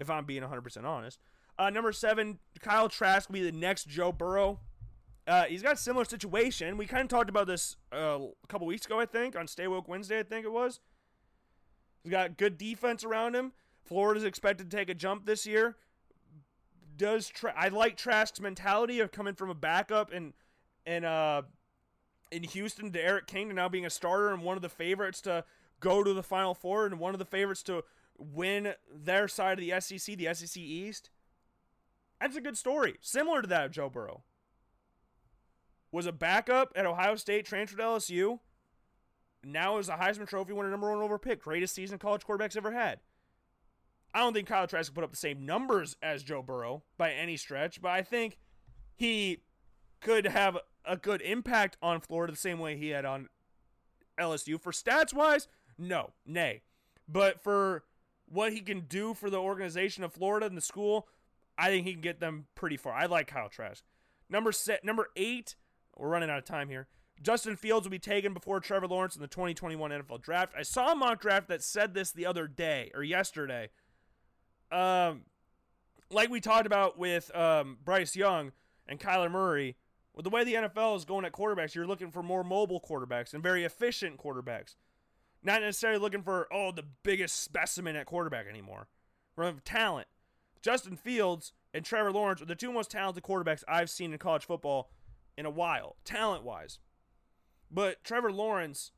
[0.00, 1.18] if I'm being 100% honest.
[1.58, 4.60] Uh, number seven, Kyle Trask will be the next Joe Burrow.
[5.26, 6.76] Uh, he's got a similar situation.
[6.76, 9.66] We kind of talked about this uh, a couple weeks ago, I think, on Stay
[9.66, 10.80] Woke Wednesday, I think it was.
[12.02, 13.52] He's got good defense around him.
[13.84, 15.76] Florida's expected to take a jump this year.
[16.96, 20.32] Does Tra- I like Trask's mentality of coming from a backup and
[20.86, 21.42] and uh
[22.34, 25.20] in Houston to D'Eriq King to now being a starter and one of the favorites
[25.22, 25.44] to
[25.80, 27.84] go to the Final Four and one of the favorites to
[28.18, 31.10] win their side of the SEC, the SEC East.
[32.20, 32.96] That's a good story.
[33.00, 34.22] Similar to that of Joe Burrow.
[35.92, 38.38] Was a backup at Ohio State, transferred to LSU.
[39.44, 41.42] Now is a Heisman Trophy winner, number one over pick.
[41.42, 43.00] Greatest season college quarterbacks ever had.
[44.12, 47.36] I don't think Kyle Trask put up the same numbers as Joe Burrow by any
[47.36, 48.38] stretch, but I think
[48.94, 49.42] he
[50.00, 50.56] could have
[50.86, 53.28] a good impact on Florida the same way he had on
[54.18, 54.60] LSU.
[54.60, 56.62] For stats wise, no, nay.
[57.08, 57.84] But for
[58.26, 61.08] what he can do for the organization of Florida and the school,
[61.56, 62.92] I think he can get them pretty far.
[62.92, 63.84] I like Kyle Trask.
[64.28, 65.56] Number set, number eight.
[65.96, 66.88] We're running out of time here.
[67.22, 70.52] Justin Fields will be taken before Trevor Lawrence in the 2021 NFL Draft.
[70.58, 73.68] I saw a mock draft that said this the other day or yesterday.
[74.72, 75.22] Um,
[76.10, 78.52] like we talked about with um, Bryce Young
[78.88, 79.76] and Kyler Murray,
[80.14, 83.34] with the way the NFL is going at quarterbacks, you're looking for more mobile quarterbacks
[83.34, 84.76] and very efficient quarterbacks.
[85.42, 88.88] Not necessarily looking for, oh, the biggest specimen at quarterback anymore.
[89.34, 90.06] From talent.
[90.62, 94.46] Justin Fields and Trevor Lawrence are the two most talented quarterbacks I've seen in college
[94.46, 94.90] football
[95.36, 96.78] in a while, talent wise.
[97.70, 98.92] But Trevor Lawrence,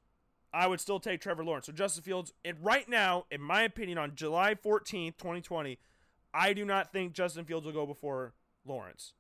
[0.53, 1.67] I would still take Trevor Lawrence.
[1.67, 5.79] So Justin Fields, and right now, in my opinion, on July 14th, 2020,
[6.35, 8.35] I do not think Justin Fields will go before
[8.67, 9.15] Lawrence.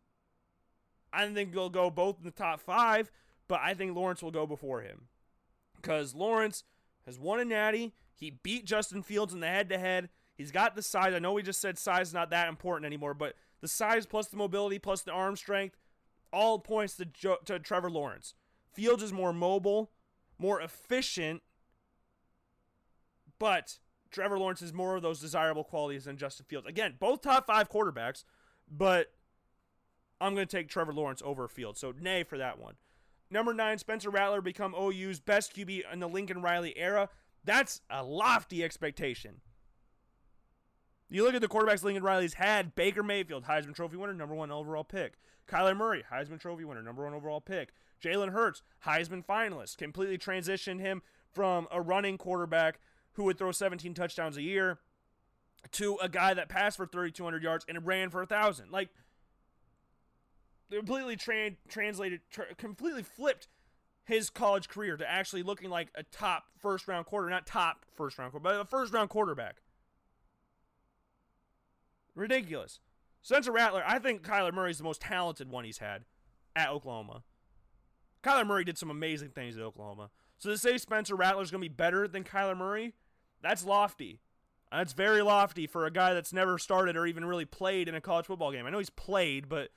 [1.16, 3.10] I don't think they'll go both in the top five,
[3.48, 5.08] but I think Lawrence will go before him.
[5.74, 6.64] Because Lawrence
[7.06, 7.94] has won a natty.
[8.14, 10.10] He beat Justin Fields in the head to head.
[10.34, 11.14] He's got the size.
[11.14, 14.28] I know we just said size is not that important anymore, but the size plus
[14.28, 15.76] the mobility plus the arm strength
[16.32, 18.34] all points to, jo- to Trevor Lawrence.
[18.74, 19.90] Fields is more mobile,
[20.38, 21.42] more efficient,
[23.38, 23.78] but
[24.10, 26.66] Trevor Lawrence is more of those desirable qualities than Justin Fields.
[26.66, 28.24] Again, both top five quarterbacks,
[28.70, 29.12] but
[30.20, 31.76] I'm going to take Trevor Lawrence over Field.
[31.76, 32.74] So, nay for that one.
[33.30, 37.08] Number nine, Spencer Rattler become OU's best QB in the Lincoln Riley era.
[37.44, 39.40] That's a lofty expectation.
[41.08, 44.50] You look at the quarterbacks Lincoln Riley's had Baker Mayfield, Heisman Trophy winner, number one
[44.50, 45.14] overall pick.
[45.48, 47.72] Kyler Murray, Heisman Trophy winner, number one overall pick.
[48.02, 51.02] Jalen Hurts, Heisman finalist, completely transitioned him
[51.32, 52.80] from a running quarterback
[53.12, 54.80] who would throw 17 touchdowns a year
[55.72, 58.70] to a guy that passed for 3,200 yards and ran for a 1,000.
[58.70, 58.90] Like,
[60.70, 63.48] completely tra- translated, tra- completely flipped
[64.04, 68.18] his college career to actually looking like a top first round quarter, not top first
[68.18, 69.56] round quarter, but a first round quarterback.
[72.14, 72.80] Ridiculous.
[73.20, 76.04] Spencer Rattler, I think Kyler Murray's the most talented one he's had
[76.54, 77.24] at Oklahoma.
[78.22, 80.10] Kyler Murray did some amazing things at Oklahoma.
[80.38, 82.94] So to say Spencer Rattler's going to be better than Kyler Murray,
[83.42, 84.20] that's lofty.
[84.70, 88.00] That's very lofty for a guy that's never started or even really played in a
[88.00, 88.66] college football game.
[88.66, 89.70] I know he's played, but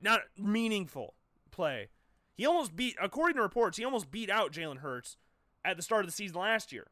[0.00, 1.14] not meaningful
[1.50, 1.88] play.
[2.34, 5.16] He almost beat, according to reports, he almost beat out Jalen Hurts
[5.64, 6.88] at the start of the season last year.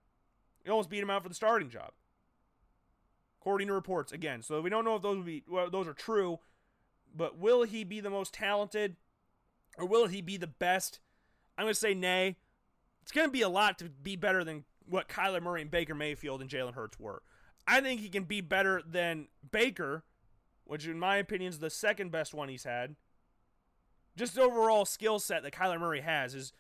[0.64, 1.92] He almost beat him out for the starting job
[3.42, 4.12] according to reports.
[4.12, 6.38] Again, so we don't know if those be well, those are true,
[7.14, 8.96] but will he be the most talented,
[9.76, 11.00] or will he be the best?
[11.58, 12.36] I'm gonna say nay.
[13.02, 16.40] It's gonna be a lot to be better than what Kyler Murray and Baker Mayfield
[16.40, 17.22] and Jalen Hurts were.
[17.66, 20.04] I think he can be better than Baker,
[20.72, 22.96] which in my opinion is the second best one he's had.
[24.16, 26.54] Just overall skill set that Kyler Murray has is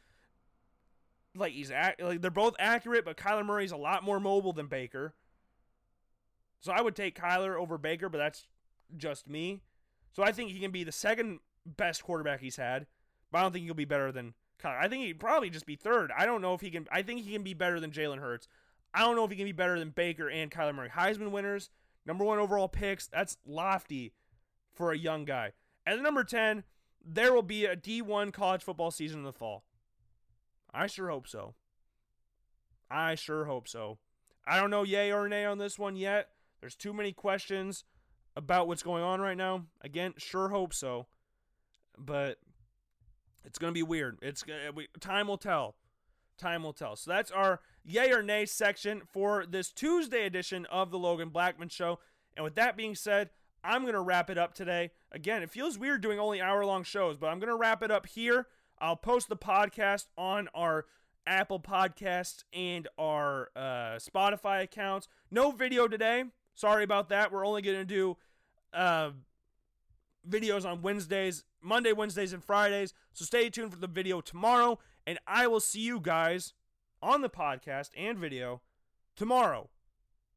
[1.34, 4.66] like he's ac- like they're both accurate, but Kyler Murray's a lot more mobile than
[4.66, 5.14] Baker.
[6.60, 8.46] So I would take Kyler over Baker, but that's
[8.98, 9.62] just me.
[10.12, 12.84] So I think he can be the second best quarterback he's had,
[13.30, 14.78] but I don't think he'll be better than Kyler.
[14.78, 16.12] I think he'd probably just be third.
[16.14, 16.86] I don't know if he can.
[16.92, 18.46] I think he can be better than Jalen Hurts.
[18.92, 20.90] I don't know if he can be better than Baker and Kyler Murray.
[20.90, 21.70] Heisman winners,
[22.06, 23.06] number one overall picks.
[23.06, 24.12] That's lofty
[24.72, 25.52] for a young guy.
[25.86, 26.64] And number 10,
[27.04, 29.64] there will be a D1 college football season in the fall.
[30.72, 31.54] I sure hope so.
[32.90, 33.98] I sure hope so.
[34.46, 36.28] I don't know yay or nay on this one yet.
[36.60, 37.84] There's too many questions
[38.36, 39.66] about what's going on right now.
[39.82, 41.06] Again, sure hope so.
[41.98, 42.38] But
[43.44, 44.18] it's going to be weird.
[44.22, 44.44] It's
[45.00, 45.76] time will tell.
[46.38, 46.96] Time will tell.
[46.96, 51.68] So that's our yay or nay section for this Tuesday edition of the Logan Blackman
[51.68, 51.98] Show.
[52.36, 53.30] And with that being said,
[53.64, 54.90] I'm going to wrap it up today.
[55.12, 57.90] Again, it feels weird doing only hour long shows, but I'm going to wrap it
[57.90, 58.46] up here.
[58.78, 60.86] I'll post the podcast on our
[61.26, 65.06] Apple Podcasts and our uh, Spotify accounts.
[65.30, 66.24] No video today.
[66.54, 67.30] Sorry about that.
[67.30, 68.16] We're only going to do
[68.74, 69.10] uh,
[70.28, 72.92] videos on Wednesdays, Monday, Wednesdays, and Fridays.
[73.12, 74.80] So stay tuned for the video tomorrow.
[75.06, 76.52] And I will see you guys
[77.02, 78.62] on the podcast and video
[79.16, 79.68] tomorrow.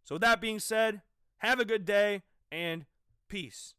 [0.03, 1.01] So, with that being said,
[1.38, 2.86] have a good day and
[3.28, 3.74] peace.